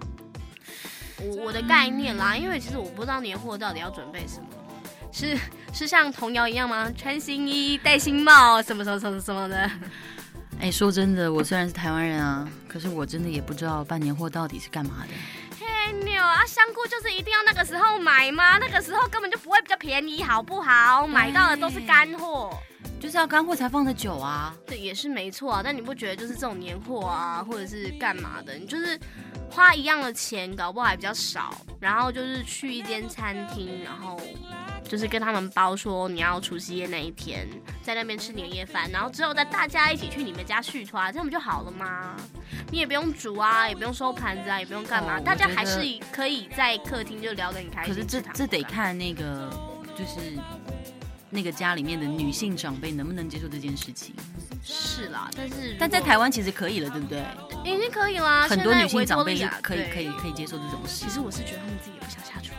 [1.18, 4.46] 我我的概念啦，因为其实我不知道年货到底要准备什么，
[5.10, 5.36] 是
[5.72, 6.90] 是像童谣一样吗？
[6.96, 9.70] 穿新衣戴新帽什么什么什么什么的。
[10.60, 15.14] 哎，说真的，我虽然是台湾人啊，可是我真的也不知道办年货到底是干嘛的。
[15.58, 18.58] 嘿牛啊，香菇就是一定要那个时候买吗？
[18.58, 21.04] 那个时候根本就不会比较便宜，好不好？
[21.04, 22.56] 买到的都是干货。
[23.02, 25.60] 就是要干货才放的久啊，对，也是没错啊。
[25.62, 28.96] 但你不觉得就是这种年货啊，或者是干嘛的，你就是
[29.50, 31.52] 花一样的钱，搞不好还比较少。
[31.80, 34.20] 然后就是去一间餐厅，然后
[34.84, 37.48] 就是跟他们包说你要除夕夜那一天
[37.82, 42.14] 在那边吃年夜饭，然后之后再大家一起去你们家续团，这样不就好了吗？
[42.70, 45.80] 你也不用煮啊，也不用收盘子啊，也不用干嘛，大家还是
[46.12, 47.92] 可以在客厅就聊得很开心。
[47.92, 49.50] 可是这这得看那个
[49.98, 50.38] 就是。
[51.34, 54.14] 那个家里面的女性长辈能不能接受这件事情？
[54.62, 57.24] 是啦，但是但在台湾其实可以了，对不对？
[57.64, 61.06] 已经可以啦，很多女性长辈是可以可以可以接受这种事。
[61.06, 62.52] 其实我是觉得他们自己也不想下厨，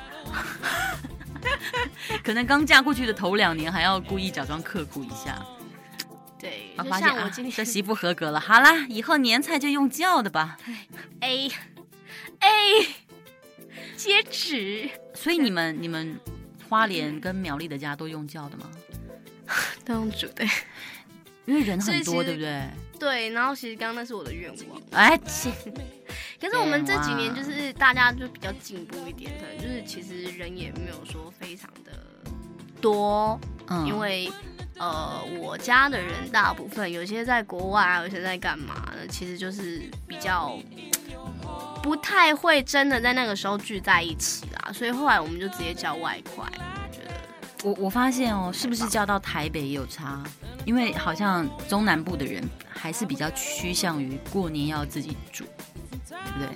[2.23, 5.45] 可能刚嫁过去的头两年还要故意假装刻苦一下。
[6.39, 10.57] 对，发现我今天这媳妇合格了，好啦，以后年菜就用叫的吧。
[11.21, 11.47] A
[12.41, 12.49] A
[13.95, 14.89] 接旨。
[15.13, 16.19] 所以你们你们。
[16.73, 18.67] 花莲跟苗栗的家都用叫的吗？
[19.85, 20.43] 都用煮的，
[21.45, 22.67] 因为人很多，对不对？
[22.99, 25.15] 对，然后其实刚刚那是我的愿望，哎，
[26.41, 31.91] 可是我们这几年就是大家就比较进步一点，可能就是其实人也没有说非常的
[32.81, 34.31] 多，嗯，因为
[34.79, 39.05] 呃，我家的人大部分有些在国外，有些在干嘛呢？
[39.07, 40.57] 其实就是比较。
[41.81, 46.45] 不太会真的在那个时候聚在一起啦，所以后来我们就直接叫外快。
[46.45, 47.13] 我觉得
[47.63, 50.23] 我我发现哦，是不是叫到台北也有差？
[50.65, 55.43] 因为好像中南部的人还是比较趋向于过年要自己煮，
[56.09, 56.47] 对不对？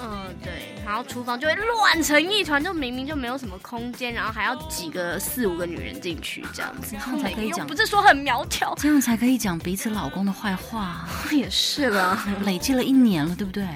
[0.00, 0.74] 嗯，对。
[0.84, 11.06] 然后厨房就会乱成一团，就明明就没有什么空间，然后还要挤个四五个女人进去这样子，这样才可以讲，不是说很苗条，这样才可以讲彼此老公的坏话。
[11.32, 13.66] 也是啦，累积了一年了，对不对？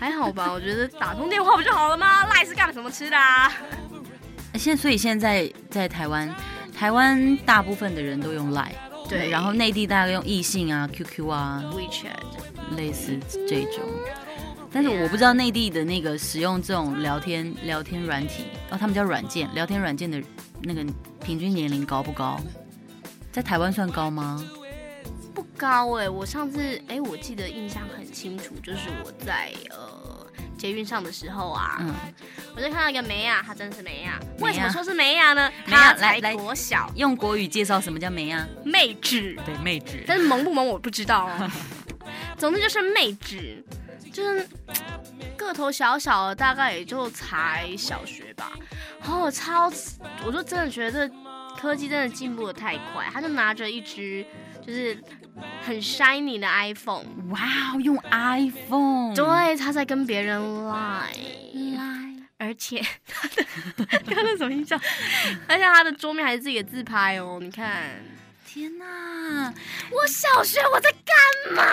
[0.00, 2.26] 还好吧，我觉得打通电话不就好了吗？
[2.26, 3.16] 赖是干什么吃的？
[3.16, 3.52] 啊？
[4.54, 6.32] 现所以现在在台湾，
[6.76, 8.72] 台湾大部分的人都用 Line，
[9.08, 13.82] 对，然后内地大概用异性啊、QQ 啊、WeChat，类似这种。
[14.72, 20.22] 但是我不知道内地的那个使用这种聊天聊天软体，哦，他们叫软件，聊天软件的
[20.62, 20.84] 那个
[21.24, 22.40] 平均年龄高不高？
[23.30, 24.42] 在台湾算高吗？
[25.34, 30.00] 不高哎，我上次哎，我记得印象很清楚，就是我在呃。
[30.58, 31.92] 捷运上的时候啊，嗯，
[32.54, 34.20] 我就看到一个梅亚，她真的是梅亚。
[34.38, 35.50] 为什么说是梅亚呢？
[35.66, 38.46] 她才国小，用国语介绍什么叫梅亚？
[38.64, 40.04] 妹纸，对，妹纸。
[40.06, 41.50] 但是萌不萌我不知道哦。
[42.42, 43.64] 总之就是妹纸，
[44.12, 44.44] 就是
[45.36, 48.50] 个头小小的，大概也就才小学吧。
[49.06, 49.72] 哦，超，
[50.26, 51.08] 我就真的觉得
[51.56, 53.08] 科技真的进步的太快。
[53.12, 54.26] 他就拿着一只，
[54.66, 54.98] 就是。
[55.64, 57.40] 很 shiny 的 iPhone，哇
[57.74, 63.42] 哦，用 iPhone，对，他在跟别人 line，line，而且他的，
[64.14, 64.78] 他的什么音效？
[65.48, 67.92] 而且他的桌面还是自己的自拍哦，你看，
[68.54, 69.50] 天哪，
[69.90, 71.64] 我小学我在干嘛？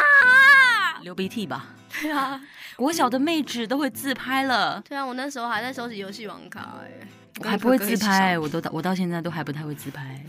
[1.02, 1.66] 流鼻涕吧？
[2.02, 2.42] 对啊，
[2.78, 4.82] 国小的妹纸都会自拍了。
[4.88, 7.06] 对啊，我那时候还在收集游戏网卡哎，
[7.42, 10.24] 我还不会自拍，我都到我到现在都还不太会自拍，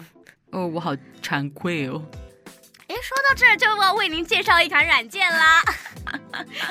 [0.50, 2.04] 哦，我好惭愧哦。
[2.90, 5.62] 哎，说到这儿就要为您介绍一款软件啦，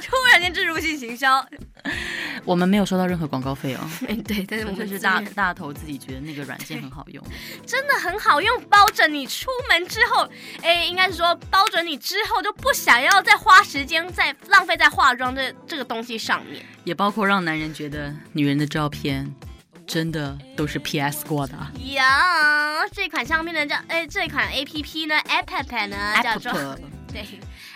[0.04, 1.42] 突然间植入性行销。
[2.44, 3.80] 我们没有收到任何广告费哦。
[4.06, 7.24] 哎，对，但是我们是大大头自己觉得那个软件很好用，
[7.66, 10.28] 真的很好用，包准你出门之后，
[10.62, 19.34] 哎，应该是说包准你之后就不想要再花时间再浪费在化妆这这个东西上面，也包括让男人觉得女人的照片。
[19.90, 21.58] 真的都是 PS 过的
[21.96, 22.88] 呀！
[22.94, 26.54] 这款相片呢叫哎，这款 APP 呢，App 呢叫做
[27.12, 27.26] 对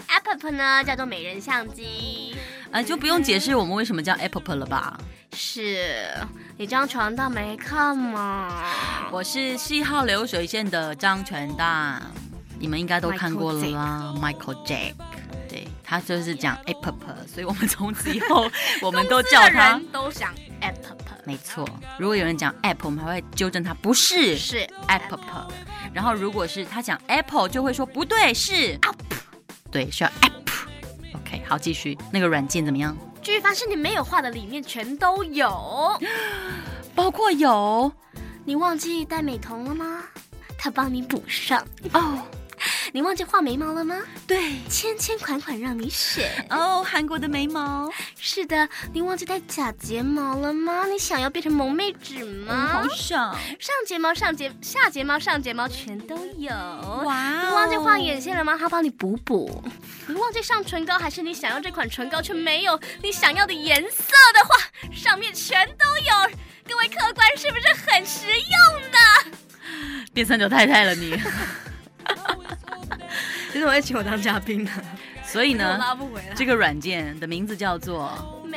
[0.08, 2.36] ，App 呢叫做美人相机。
[2.71, 4.95] 啊，就不用解释我们为什么叫 App 了吧？
[5.36, 6.08] 是
[6.56, 8.63] 你张传大没看吗？
[9.12, 11.99] 我是七号流水线的张传大，
[12.60, 14.93] 你们应该都看过了啦，Michael Jack。
[15.49, 16.93] 对他就是讲 App，
[17.28, 18.47] 所以我们从此以后
[18.84, 20.76] 我们都叫他都想 App。
[21.25, 25.47] 没错，如果有人讲 Apple，我们还会纠正他，不是，是 Apple。
[25.93, 28.95] 然后如果是他讲 Apple，就会说不对，是 App。
[29.71, 30.31] 对，需要 App。
[31.15, 31.97] OK，好，继续。
[32.12, 32.97] 那个软件怎么样？
[33.21, 35.99] 续凡是你没有画的里面全都有，
[36.93, 37.91] 包括有，
[38.43, 40.03] 你忘记戴美瞳了吗？
[40.57, 42.19] 他帮你补上哦。
[42.95, 43.97] 你忘记画眉毛了吗？
[44.27, 46.84] 对，千千款款让你选哦。
[46.84, 48.69] 韩国的眉毛，是的。
[48.93, 50.86] 你忘记戴假睫毛了吗？
[50.86, 52.67] 你想要变成萌妹纸吗？
[52.67, 53.34] 好想。
[53.59, 56.51] 上睫毛、上睫、下睫毛、上睫毛全都有。
[56.51, 57.41] 哇！
[57.41, 58.55] 你忘记画眼线了吗？
[58.59, 59.63] 他帮你补补。
[60.05, 64.55] 你忘记上唇膏，还是你想要这款唇膏却没有你想要的颜色的话，
[64.93, 66.38] 上面全都有。
[66.70, 69.38] 各位客官，是不是很实用呢？
[70.13, 71.20] 变三角太太了你。
[73.51, 74.72] 其实我会请我当嘉宾呢，
[75.24, 76.34] 所以呢，拉不回来。
[76.36, 78.12] 这个软件的名字叫做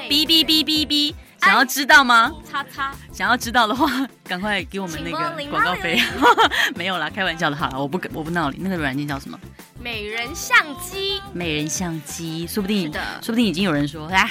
[0.08, 2.32] 哔哔哔哔哔，想要知道吗？
[2.50, 3.90] 叉叉，想要知道的话，
[4.24, 6.00] 赶快给我们那个广告费。
[6.74, 8.58] 没有啦，开玩笑的，好了，我不我不闹你。
[8.60, 9.38] 那个软件叫什么？
[9.78, 11.20] 美人相机。
[11.34, 12.90] 美人相机，说不定，
[13.20, 14.28] 说不定已经有人说，哎，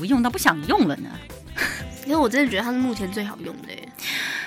[0.00, 1.10] 我用到不想用了呢。
[2.06, 3.68] 因为我真的觉得它是目前最好用的。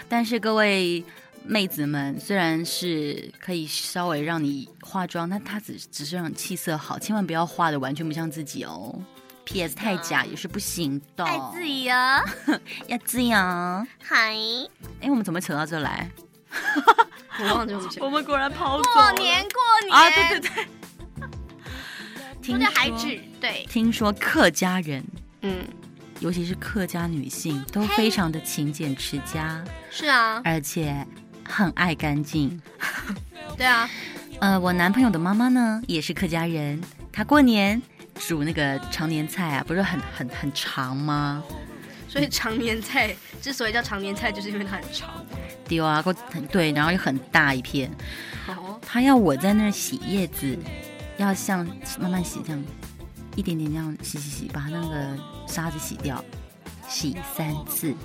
[0.10, 1.04] 但是各位。
[1.46, 8.98] 妹子们虽然是可以稍微让你化妆，但它只只是让你气色好，千万不要化的完全不像自己哦。
[9.46, 9.76] P.S.
[9.76, 11.26] 太假也是不行的。
[11.26, 12.24] 爱自己啊，
[12.88, 13.36] 要自由。
[14.02, 14.34] 嗨，
[15.02, 16.10] 哎，我们怎么扯到这来？
[17.40, 18.90] 我忘记我们果然跑走。
[18.94, 20.68] 过年过年啊，对对对。
[22.42, 23.08] 听说孩子
[23.42, 25.04] 对，听说客家人，
[25.42, 25.66] 嗯，
[26.22, 29.62] 尤其是客家女性都非常的勤俭持家。
[29.92, 31.06] 是啊，而且。
[31.46, 32.62] 很爱干净，
[33.58, 33.90] 对啊，
[34.40, 36.82] 呃，我男朋友的妈妈呢也是客家人，
[37.12, 37.82] 她过年
[38.16, 41.44] 煮那个常年菜啊，不是很很很长吗？
[42.08, 45.10] 所以常年菜之所以叫常年菜，就是因为它很长。
[45.68, 47.90] 对啊，很对，然后又很大一片。
[48.48, 48.80] 哦。
[48.86, 50.58] 他要我在那儿洗叶子，
[51.18, 51.66] 要像
[52.00, 52.64] 慢慢洗这样，
[53.36, 55.18] 一点点这样洗洗洗，把那个
[55.48, 56.24] 沙子洗掉，
[56.88, 57.96] 洗三次。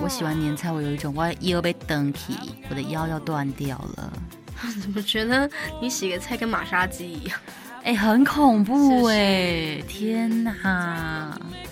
[0.00, 2.36] 我洗完年菜，我有一种我腰被蹬起，
[2.70, 4.12] 我的腰要断掉了。
[4.80, 5.48] 怎么觉得
[5.80, 7.38] 你洗个菜跟马杀鸡一样？
[7.84, 9.80] 哎，很恐怖哎！
[9.88, 10.52] 天哪！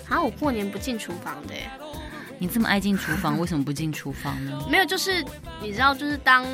[0.09, 1.53] 啊，我过年不进厨房的。
[2.39, 4.59] 你这么爱进厨房， 为什么不进厨房呢？
[4.69, 5.23] 没有，就是
[5.61, 6.45] 你知道，就是当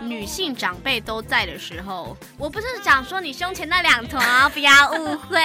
[0.00, 4.20] 女性长辈都在的时候，我不是讲说你胸前那两坨，
[4.50, 5.40] 不要误会，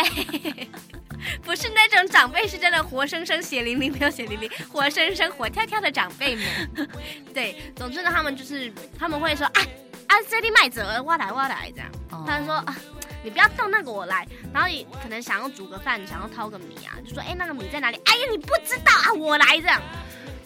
[1.43, 6.45] 不是那种长辈，是真的活生生血淋淋，没有血淋淋，活生生活跳跳的长辈们。
[7.33, 9.61] 对，总之呢，他们就是他们会说，啊
[10.07, 11.91] 啊，这里麦子，我来我来这样。
[12.25, 12.75] 他说啊。
[13.23, 14.25] 你不要动那个，我来。
[14.53, 19.81] 然后你可能想要煮个饭，想要掏个米啊，就说：“哎，那个米在哪里？”哎呀，你不知道啊，我来这样。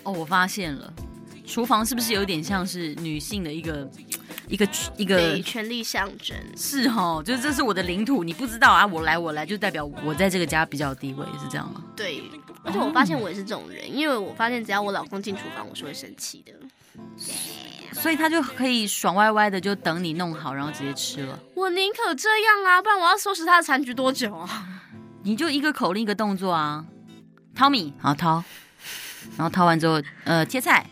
[0.02, 0.92] 哦，我发现了，
[1.46, 3.88] 厨房是不是有点像是女性的一个
[4.52, 6.38] 一个一个权力象征？
[6.56, 11.82] 是哦，就是这是我的领土，你不知道啊，我来我来，就代表我在这个家比较地位，是这样吗？
[11.96, 12.22] 对，
[12.64, 16.54] 而且我发现我也是这种人，因为我发现只要我老公进厨房，我是会生气的。
[17.94, 21.40] 所以他就可以爽歪歪的就等你弄好，然后直接吃了。
[21.56, 24.82] 我宁可这样啊，不然我要收拾他的残局多久啊？
[25.24, 26.86] 你就一个口令一个动作啊，
[27.56, 28.44] 掏米，好掏，
[29.38, 30.86] 然后掏完之后，呃，切菜。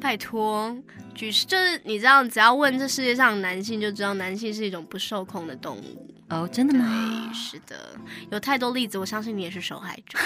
[0.00, 0.76] 拜托，
[1.14, 6.14] 就是就是你知道，只要问这世界上男性，就知道男性是一种不受控的动物。
[6.30, 7.30] 哦，真的吗？
[7.32, 7.98] 是的，
[8.30, 10.18] 有太多例子，我相信你也是受害者，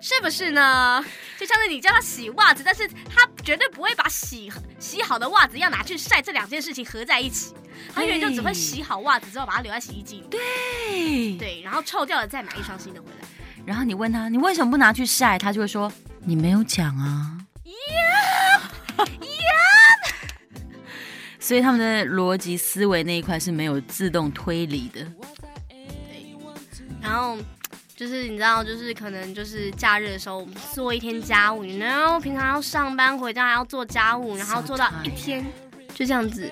[0.00, 1.04] 是不是呢？
[1.36, 7.52] 就像是你叫他洗袜子，但是他绝对不会把洗洗好的袜子要拿去晒这两件事情合在一起，
[7.92, 10.28] 他永远就只会洗好袜子之后把它留在洗衣机里。
[10.28, 13.26] 对对，然后臭掉了再买一双新的回来。
[13.64, 15.36] 然后你问他，你为什么不拿去晒？
[15.36, 15.92] 他就会说
[16.24, 17.32] 你没有讲啊。
[21.38, 25.06] 所以他们的逻辑思维那一块是没有自动推理的。
[27.00, 27.38] 然后
[27.94, 35.44] 就是你知道，就是可能就是假日的时候，我们做一天家务，然后平常要上班回家还要做家务，然后做到一天
[35.94, 36.50] 就这样子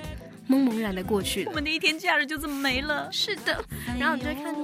[0.49, 1.45] 懵懵然的过去。
[1.47, 3.11] 我们的一天假日就这么没了。
[3.11, 3.65] 是的。
[3.99, 4.55] 然后你就会看，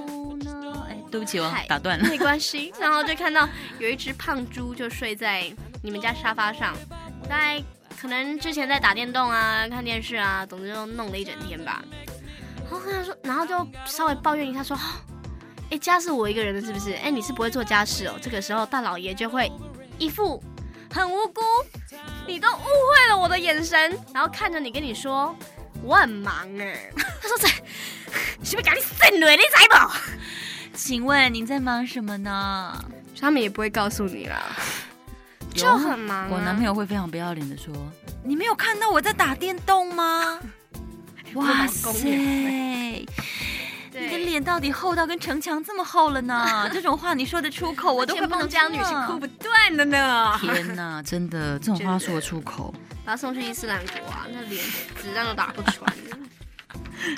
[0.89, 2.07] 哎，对不起我，打断了。
[2.07, 2.73] 没关系。
[2.79, 5.51] 然后就看到有一只胖猪就睡在
[5.83, 6.73] 你们家沙发上。
[7.27, 7.63] 在
[7.99, 11.83] 可能之前在打电动啊、看电视啊，总之就弄了一整天吧。
[12.63, 14.77] 然后跟他说，然后就稍微抱怨一下说
[15.71, 16.93] ：“哎，家是我一个人的，是不是？
[16.93, 19.51] 哎，你是不会做家事哦。”这个时候大老爷就会
[19.97, 20.41] 一副
[20.93, 21.41] 很无辜，
[22.25, 25.35] 你都误会了我的眼神，然后看着你跟你说
[25.83, 26.89] ：“我很忙哎。
[27.21, 27.49] ”他说：“在
[28.43, 29.93] 是不是赶紧睡累你才不？
[30.73, 32.85] 请问您在忙什么呢？”
[33.19, 34.55] 他们也不会告诉你啦。
[35.53, 36.29] 就很忙。
[36.29, 37.73] 我男朋友会非常不要脸的说
[38.23, 40.39] ：“你没有看到我在打电动吗？”
[41.35, 43.05] 哇塞！
[43.93, 46.69] 你的脸到底厚到跟城墙这么厚了呢？
[46.73, 50.37] 这种话你说得出口，我都会孟姜女性哭不断的呢。
[50.39, 52.73] 天哪， 真的这种话说得出口？
[53.05, 54.63] 把他送去伊斯兰国啊，那脸
[55.01, 55.93] 子弹都打不穿。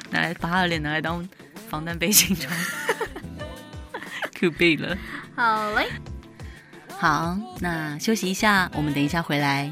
[0.10, 1.28] 拿来把他的脸拿来当
[1.70, 2.58] 防弹背心穿，
[4.40, 4.98] 可悲了。
[5.36, 5.90] 好嘞。
[7.04, 9.70] 好，那休息一下，我们等一下回来。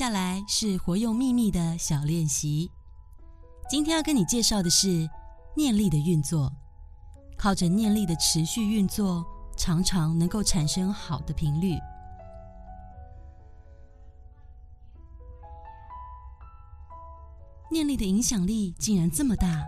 [0.00, 2.70] 下来是活用秘密的小练习。
[3.68, 5.06] 今天要跟你介绍的是
[5.54, 6.50] 念力的运作。
[7.36, 9.22] 靠着念力的持续运作，
[9.58, 11.74] 常常能够产生好的频率。
[17.70, 19.62] 念力的影响力竟然这么大！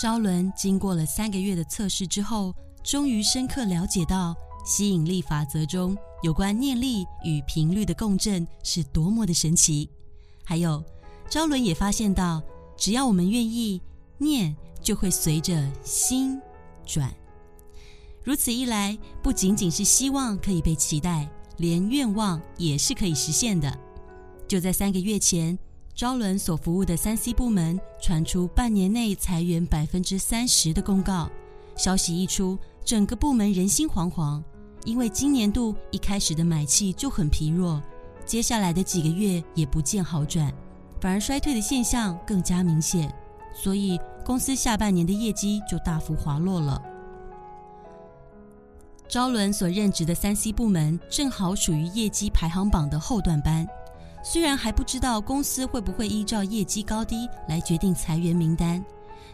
[0.00, 4.34] 昭伦经过了三个月的测试之后，终于深刻了解到
[4.64, 9.88] 吸引力法则中有关念力与频率的共振是多么的神奇。
[10.44, 10.82] 还有，
[11.28, 12.42] 昭伦也发现到，
[12.76, 13.80] 只要我们愿意
[14.18, 16.40] 念，就会随着心。
[16.84, 17.14] 转，
[18.24, 23.78] 如此一来，不仅仅是希望可以被期待，连愿望也是可以实现的。
[24.48, 25.56] 就在三个月前，
[25.94, 31.30] 招伦所服务的三 C 部门传出半年内裁员百分之三十的公告，
[31.76, 34.42] 消息一出，整个部门人心惶惶，
[34.84, 37.82] 因为今年度一开始的买气就很疲弱，
[38.24, 40.52] 接下来的几个月也不见好转，
[41.00, 43.14] 反而衰退的现象更加明显，
[43.54, 44.00] 所以。
[44.22, 46.80] 公司下半年的业绩就大幅滑落了。
[49.08, 53.66] 招伦所任职的三 C 部门正好属于业绩排行榜的后段班，
[54.22, 58.84] 虽然还不知道公司会不会依照业绩高低来决定裁员名单，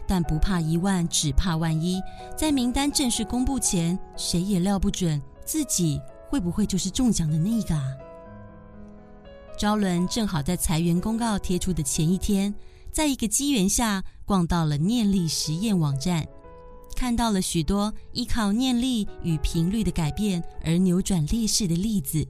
[0.07, 2.01] 但不怕一万，只怕万一，
[2.35, 7.83] 在名单正式公布前，谁也料不准自己会不会就是中奖的那个啊！
[9.57, 12.53] 招伦正好在裁员公告贴出的前一天。
[12.91, 16.27] 在一个机缘下，逛到了念力实验网站，
[16.95, 22.27] 看到了许多依靠念力与频率的改变而扭转劣势的例子。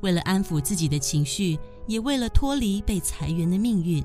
[0.00, 4.02] 为了安抚自己的情绪，也为了脱离被裁员的命运，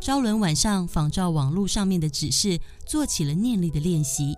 [0.00, 4.34] 朝伦晚上仿照网络上面的指示，做起了念力的练习。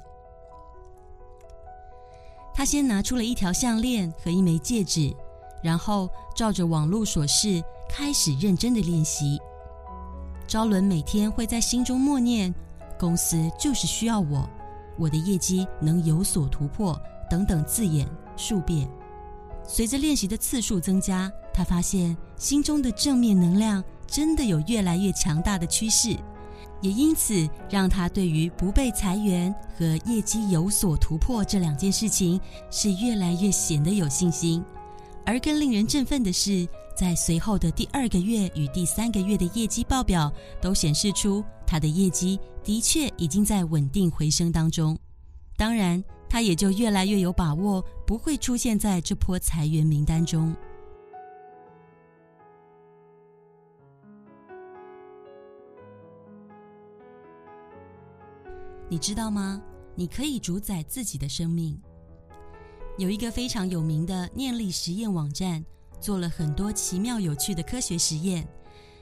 [2.58, 5.14] 他先拿出了一条项链和一枚戒指，
[5.62, 9.38] 然后照着网络所示，开始认真的练习。
[10.44, 12.52] 招伦每天会在心中默念
[12.98, 14.44] ：“公司就是需要我，
[14.98, 17.00] 我的业绩能有所突破。”
[17.30, 18.90] 等等字眼数遍。
[19.62, 26.16] 随着练习的次数增加，他发现心中的正面能量真的有越来越强大的趋势，
[26.80, 34.64] 也因此让他对于不被裁员和业绩有所突破这两件事情是越来越显得有信心。
[35.24, 36.68] 而更令人振奋的是。
[36.98, 44.98] 在随后的第二个月与第三个月的业绩报表都显示出，他的业绩的确已经在稳定回升当中。
[45.56, 50.52] 当然，他也就越来越有把握不会出现在这波裁员名单中。
[58.88, 59.60] 你知道吗？
[59.94, 61.80] 你可以主宰自己的生命。
[62.98, 65.64] 有一个非常有名的念力实验网站。
[66.00, 68.46] 做了很多奇妙有趣的科学实验。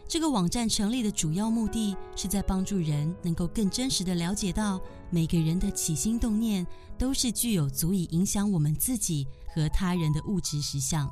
[0.08, 4.80] 这个网站成立的主要目的是在帮助人能够更真实的了解到，
[5.10, 6.66] 每个人的起心动念
[6.96, 11.06] 都是具有足以影响我们自己和他人的物质实相。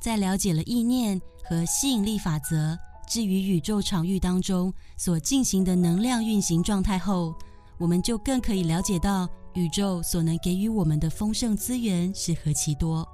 [0.00, 7.34] 在了解了意念和吸引力法则至于宇宙场域当中所进行的能量运行状态后，
[7.78, 13.06] 我们就更可以了解到宇宙所能给予我们的丰盛资源是何其多。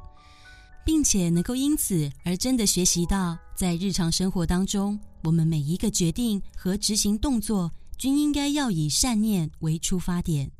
[0.84, 10.50] 并且能够因此而真的学习到，在日常生活当中，我们每一个决定和执行动作均应该要以善念为出发点。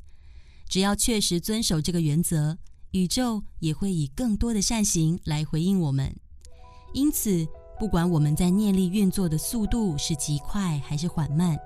[0.68, 2.56] 只要确实遵守这个原则，
[2.92, 6.14] 宇宙也会以更多的善行来回应我们。
[6.94, 7.44] 因此，
[7.80, 11.58] 不管我们在念力运作的速度是极快还是缓慢，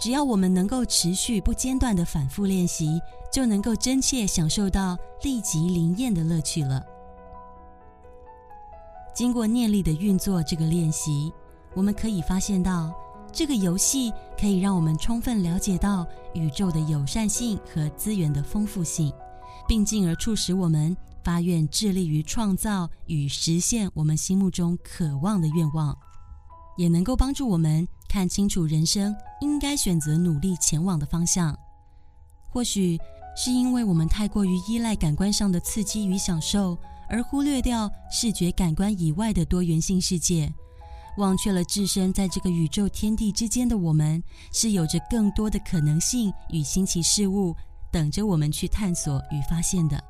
[0.00, 2.98] 只要我们能够持续不间断的反复练习，
[3.30, 6.82] 就能够真切享受到立即灵验的乐趣了。
[9.14, 11.30] 经过念力的运作，这个练习，
[11.74, 12.90] 我们可以发现到，
[13.30, 19.12] 这个游戏可以让我们充分了解到宇宙的友善性和资源的丰富性，
[19.68, 25.94] 并进而促使我们发愿致力于创造与实现我们心目中渴望的愿望，
[26.80, 31.54] 也能够帮助我们看清楚人生应该选择努力前往的方向。
[32.48, 32.98] 或许
[33.36, 36.78] 是因为我们太过于依赖感官上的刺激与享受。
[37.12, 40.48] 而忽略掉视觉感官以外的多元性世界，
[41.16, 44.22] 忘却了置身在这个宇宙天地之间的我们，
[44.52, 47.52] 是有着更多的可能性与新奇事物
[47.90, 50.00] 等着我们去探索与发现的。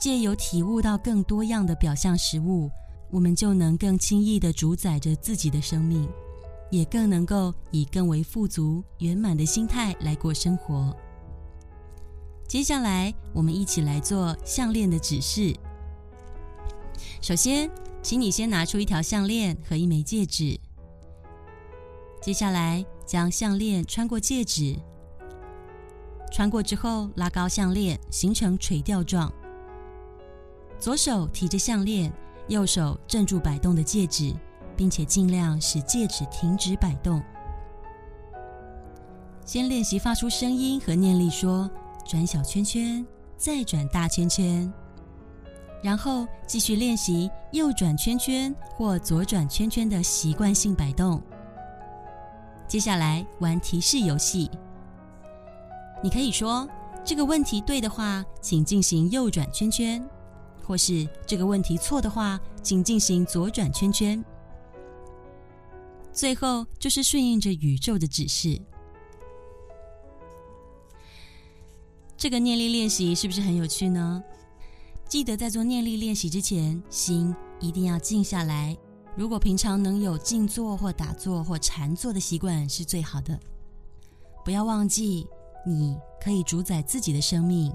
[0.00, 2.70] 借由体悟到更多样的表象实物，
[3.10, 6.08] 我们就能更轻易地主宰着自己的生命，
[6.70, 10.94] 也更能够以更为富足圆满的心态来过生活。
[12.48, 15.54] 接下来，我们一起来做项链的指示。
[17.20, 17.70] 首先，
[18.02, 20.58] 请你先拿出一条项链和一枚戒指。
[22.22, 24.76] 接下来，将项链穿过戒指，
[26.32, 29.32] 穿过之后拉高项链，形成垂吊状。
[30.78, 32.12] 左手提着项链，
[32.48, 34.34] 右手镇住摆动的戒指，
[34.76, 37.22] 并且尽量使戒指停止摆动。
[39.44, 41.70] 先练习发出声音和念力，说
[42.04, 44.72] “转小圈圈，再转大圈圈”，
[45.82, 51.22] 然后继续练习右转圈圈或左转圈圈的习惯性摆动。
[52.66, 54.50] 接下来玩提示游戏，
[56.02, 56.68] 你可以说
[57.04, 60.02] 这个问题对的话，请进行右转圈圈；
[60.66, 64.22] 或是这个问题错的话，请进行左转圈圈。
[66.12, 68.60] 最后就是顺应着宇宙的指示。
[72.16, 74.24] 这个念力练习是不是很有趣呢？
[75.08, 78.76] 记得在做念力练习之前，心一定要静下来。
[79.14, 83.38] 如果平常能有静坐或打坐或禅坐的习惯是最好的。
[84.44, 85.26] 不要忘记，
[85.66, 87.72] 你可以主宰自己的生命，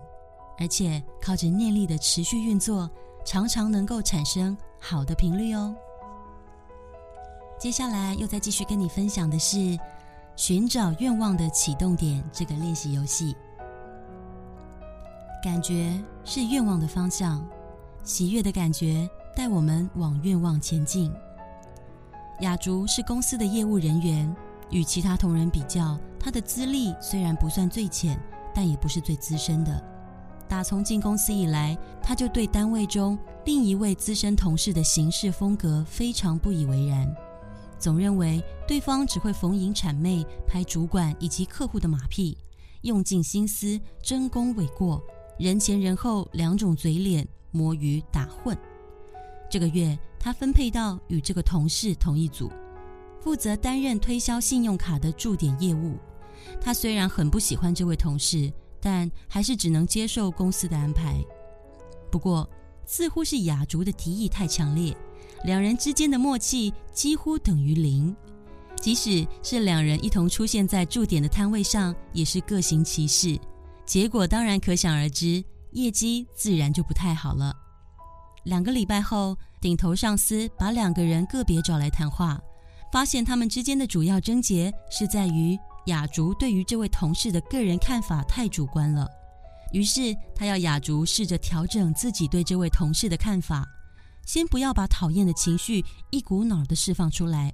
[0.61, 2.87] 而且靠着念力的持续运作，
[3.25, 5.75] 常常能够产生好的频率哦。
[7.59, 9.75] 接下来又再继续跟你分享的是
[10.35, 13.35] 寻找愿望的启动点这个练习游戏。
[15.43, 17.43] 感觉是愿望的方向，
[18.03, 21.11] 喜悦的感觉带我们往愿望前进。
[22.41, 24.35] 雅竹是公司的业务人员，
[24.69, 28.15] 与其他同仁比较，他的资历虽然不算最浅，
[28.53, 29.90] 但也不是最资深的。
[30.51, 37.09] 打从进公司以来，他就对单位中另一位资深同事的行事风格非常不以为然，
[37.79, 42.37] 总认为对方只会逢迎谄媚、拍主管以及客户的马屁，
[42.81, 45.01] 用尽心思争功诿过，
[45.39, 48.57] 人前人后两种嘴脸，摸鱼打混。
[49.49, 49.97] 这个月。
[50.23, 52.51] 他分配到与这个同事同一组，
[53.19, 55.97] 负责担任推销信用卡的驻点业务。
[56.61, 61.23] 他虽然很不喜欢这位同事，但还是只能接受公司的安排。
[62.11, 62.49] 不过，
[62.85, 64.95] 似乎是雅竹的提议太强烈，
[65.45, 68.13] 两人之间的默契几乎等于零。
[68.81, 73.39] 即使是两人一同出现在驻点的摊位上，也是各行其事，
[73.85, 77.55] 结果当然可想而知，业绩自然就不太好了。
[78.43, 79.37] 两个礼拜后。
[79.61, 82.41] 顶头上司把两个人个别找来谈话，
[82.91, 85.55] 发现他们之间的主要症结是在于
[85.85, 89.07] 雅竹对于这位同事的个人看法太主观了。
[89.71, 93.65] 于是他要雅竹试着调整自己对这位同事的看法，
[94.25, 97.53] 先不要把讨厌的情绪一股脑的释放出来，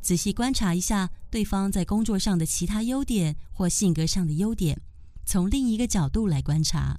[0.00, 4.80] 仔细观察一下对方在工作上的其他优点或性格上的优点，
[5.24, 6.98] 从另一个角度来观察。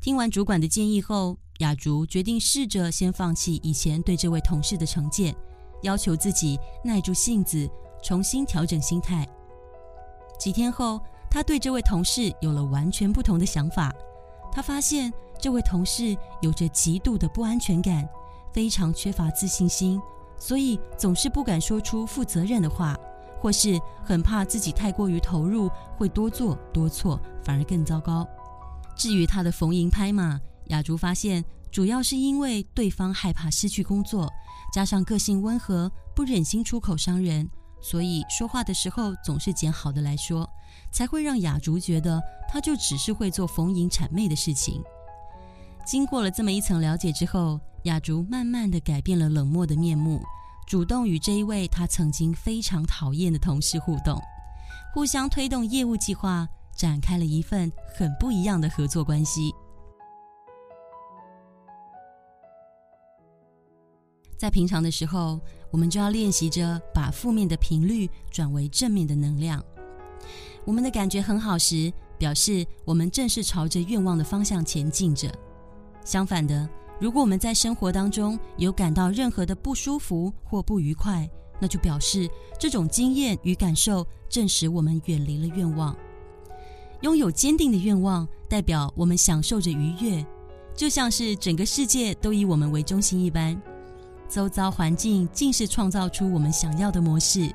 [0.00, 1.38] 听完主管的建议后。
[1.58, 5.34] 雅竹决定试着先放弃以前对这位同事的成见，
[5.82, 7.68] 要求自己耐住性子，
[8.00, 9.28] 重新调整心态。
[10.38, 13.92] 几天后，他对这位同事有了完全不同的想法。
[14.52, 18.08] 他发现这位同事有着极度的不安全感，
[18.52, 20.00] 非常缺乏自信心，
[20.38, 22.96] 所以总是不敢说出负责任的话，
[23.40, 28.26] 或是很怕自己太过于投入会多做多错，反而更糟糕。
[28.96, 30.40] 至于他的逢迎拍马。
[30.68, 34.30] 雅竹发现，主要是因为对方害怕失去工作，
[34.70, 37.48] 加上个性温和，不忍心出口伤人，
[37.80, 40.48] 所以说话的时候总是捡好的来说，
[40.90, 44.82] 才会让雅竹觉得他就只是会做逢迎谄媚的事情。
[45.86, 50.20] 经过了这么一层了解之后，雅竹慢慢的改变了冷漠的面目，
[50.66, 54.20] 主动与这一位他曾经非常讨厌的同事互动，
[54.92, 59.52] 互相推动业务计划，展开了一份很不一样的合作关系。
[64.38, 65.40] 在平常的时候，
[65.72, 69.62] 我们就要练习着把负面的频率转为正面的能量。
[70.64, 75.28] 我们的感觉很好时，表示我们正是朝着愿望的方向前进着。
[76.04, 76.68] 相反的，
[77.00, 81.28] 如果我们在生活当中有感到任何的不舒服或不愉快，
[81.58, 82.30] 那就表示
[82.60, 85.96] 这种经验与感受正使我们远离了愿望。
[87.00, 90.24] 拥有坚定的愿望，代表我们享受着愉悦，
[90.76, 93.60] 就像是整个世界都以我们为中心一般。
[94.28, 97.50] 周遭环境竟是创造出我们想要的模式，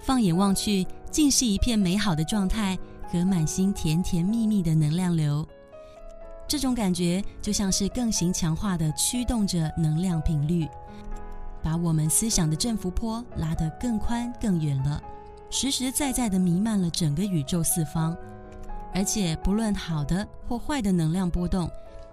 [0.00, 2.78] 放眼望去，竟是一片美好的状态
[3.10, 5.46] 和满心甜甜蜜蜜的能量流。
[6.46, 10.68] 这种感觉就像是更行强化的驱动着能量频率，
[11.62, 15.02] 把我们思想的振幅波拉得更宽更远了，
[15.50, 18.16] 实实在在的弥漫了整个宇宙四方。
[18.94, 21.68] 而且不论好的或坏的能量波动，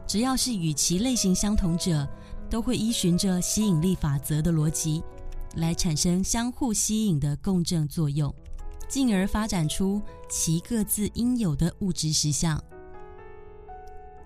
[0.07, 2.07] 只要是与其类型相同者。
[2.49, 5.03] 都会依循着吸引力法则的逻辑，
[5.55, 8.33] 来产生相互吸引的共振作用，
[8.87, 12.61] 进而发展出其各自应有的物质实相。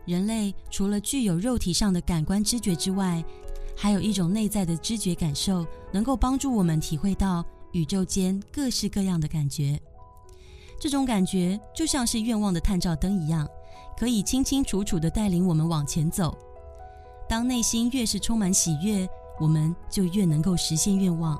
[0.05, 3.23] 人类除了具有肉体上的感官知觉之外，
[3.75, 9.79] 还有一种内在的知觉感受，能够帮助我们体会到宇宙间各式各样的感觉。
[10.79, 13.47] 这种感觉就像是愿望的探照灯一样，
[13.97, 16.37] 可以清清楚楚地带领我们往前走。
[17.29, 19.07] 当内心越是充满喜悦，
[19.39, 21.39] 我们就越能够实现愿望。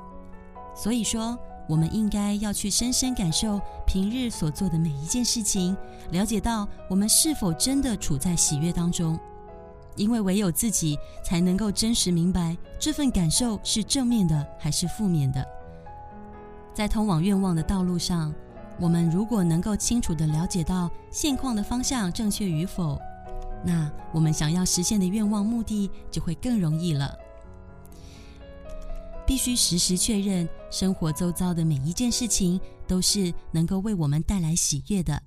[0.74, 1.36] 所以说。
[1.68, 5.76] 我们应该要去深深感受平日所做的每一件事情，
[6.10, 9.16] 了解到我们是否真的处在喜悦当中。
[9.94, 15.46] 因为唯有自己才能够真实明白这份感受是正面的还是负面的。
[16.74, 18.34] 在通往愿望的道路上，
[18.80, 22.98] 我们如果能够清楚地了解到现况的方向正确与否，
[23.64, 27.16] 那我们想要实现的愿望目的就会更容易了。
[29.26, 35.22] 必须时时确认，生活周遭的每一件事情都是能够为我们带来喜悦的。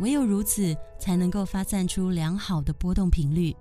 [0.00, 3.54] 唯有如此，才能够发散出良好的波动频率。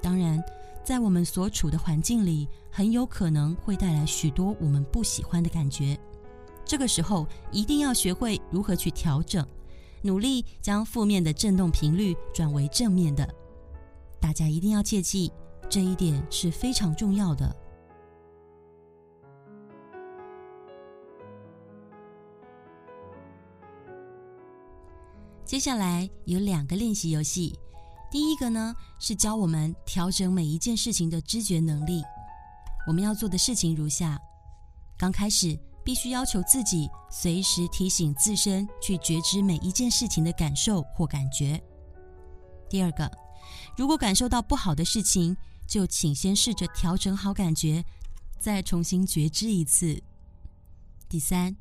[0.00, 0.42] 当然，
[0.84, 5.98] 在我们所处的环境里，很有可能会带来许多我们不喜欢的感觉。
[6.64, 9.46] 这个时候，一定要学会如何去调整，
[10.06, 13.28] 努力将负面的振动频率转为正面的。
[14.20, 15.32] 大家一定要切记，
[15.68, 17.54] 这一点是非常重要的。
[25.44, 27.56] 接下来有两个练习游戏，
[28.10, 32.02] 第一个呢是教我们调整每一件事情的知觉能力。
[32.86, 34.20] 我们要做的事情如下：
[34.98, 35.56] 刚开始
[35.86, 41.62] 必须要求自己随时提醒自身去觉知每一件事情的感受或感觉。
[42.68, 43.08] 第二个，
[43.76, 47.84] 如果感受到不好的事情，就请先试着调整好感觉，
[48.36, 50.02] 再重新觉知一次。
[51.08, 51.56] 第三。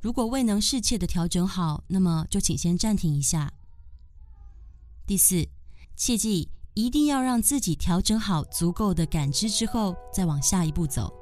[0.00, 3.52] 如果未能适切的调整好，那么就请先暂停一下。
[5.04, 5.44] 第四，
[5.96, 11.12] 切记一定要让自己调整好足够的感知之后，再往下一步走。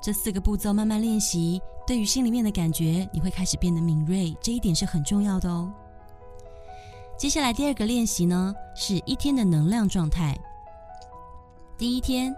[0.00, 5.72] 这四个步骤慢慢练习，对于心里面的感觉，你会开始变得敏锐，这一点是很重要的哦。
[7.16, 10.38] 接下来第二个练习呢，是一天的能量状态。
[11.76, 12.34] 第一天，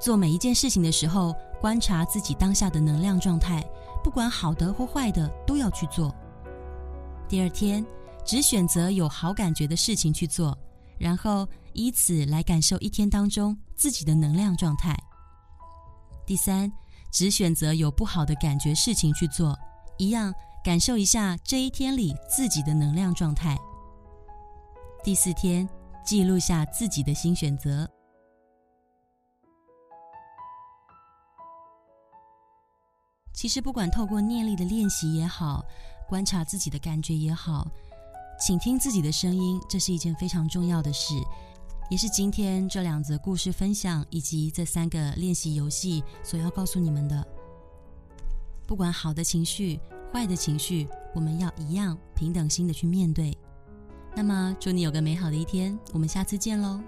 [0.00, 3.64] 做每一件事情的时候，观察自己当下的能量状态。
[4.02, 6.14] 不管好的或坏的，都要去做。
[7.26, 7.84] 第二天，
[8.22, 10.56] 只选择有好感觉的事情去做，
[10.98, 14.94] 然后以此来感受一天当中自己的能量状态。
[16.26, 16.70] 第三，
[17.14, 19.56] 只选择有不好的感觉事情去做，
[19.98, 20.34] 一样
[20.64, 23.56] 感受一下这一天里自己的能量状态。
[25.04, 25.68] 第四天，
[26.04, 27.88] 记录下自己的新选择。
[33.32, 35.64] 其实，不管透过念力的练习也好，
[36.08, 37.64] 观察自己的感觉也好，
[38.40, 41.14] 倾听自己的声音，这是一件非常重要的事，
[41.90, 47.26] 也是今天这两则故事分享以及这三个练习游戏所要告诉你们的。
[48.66, 49.78] 不管好的情绪、
[50.12, 53.36] 坏的情绪，我们要一样平等心的去面对。
[54.16, 56.80] 那么，祝你有个美好的一天，我们下次见喽。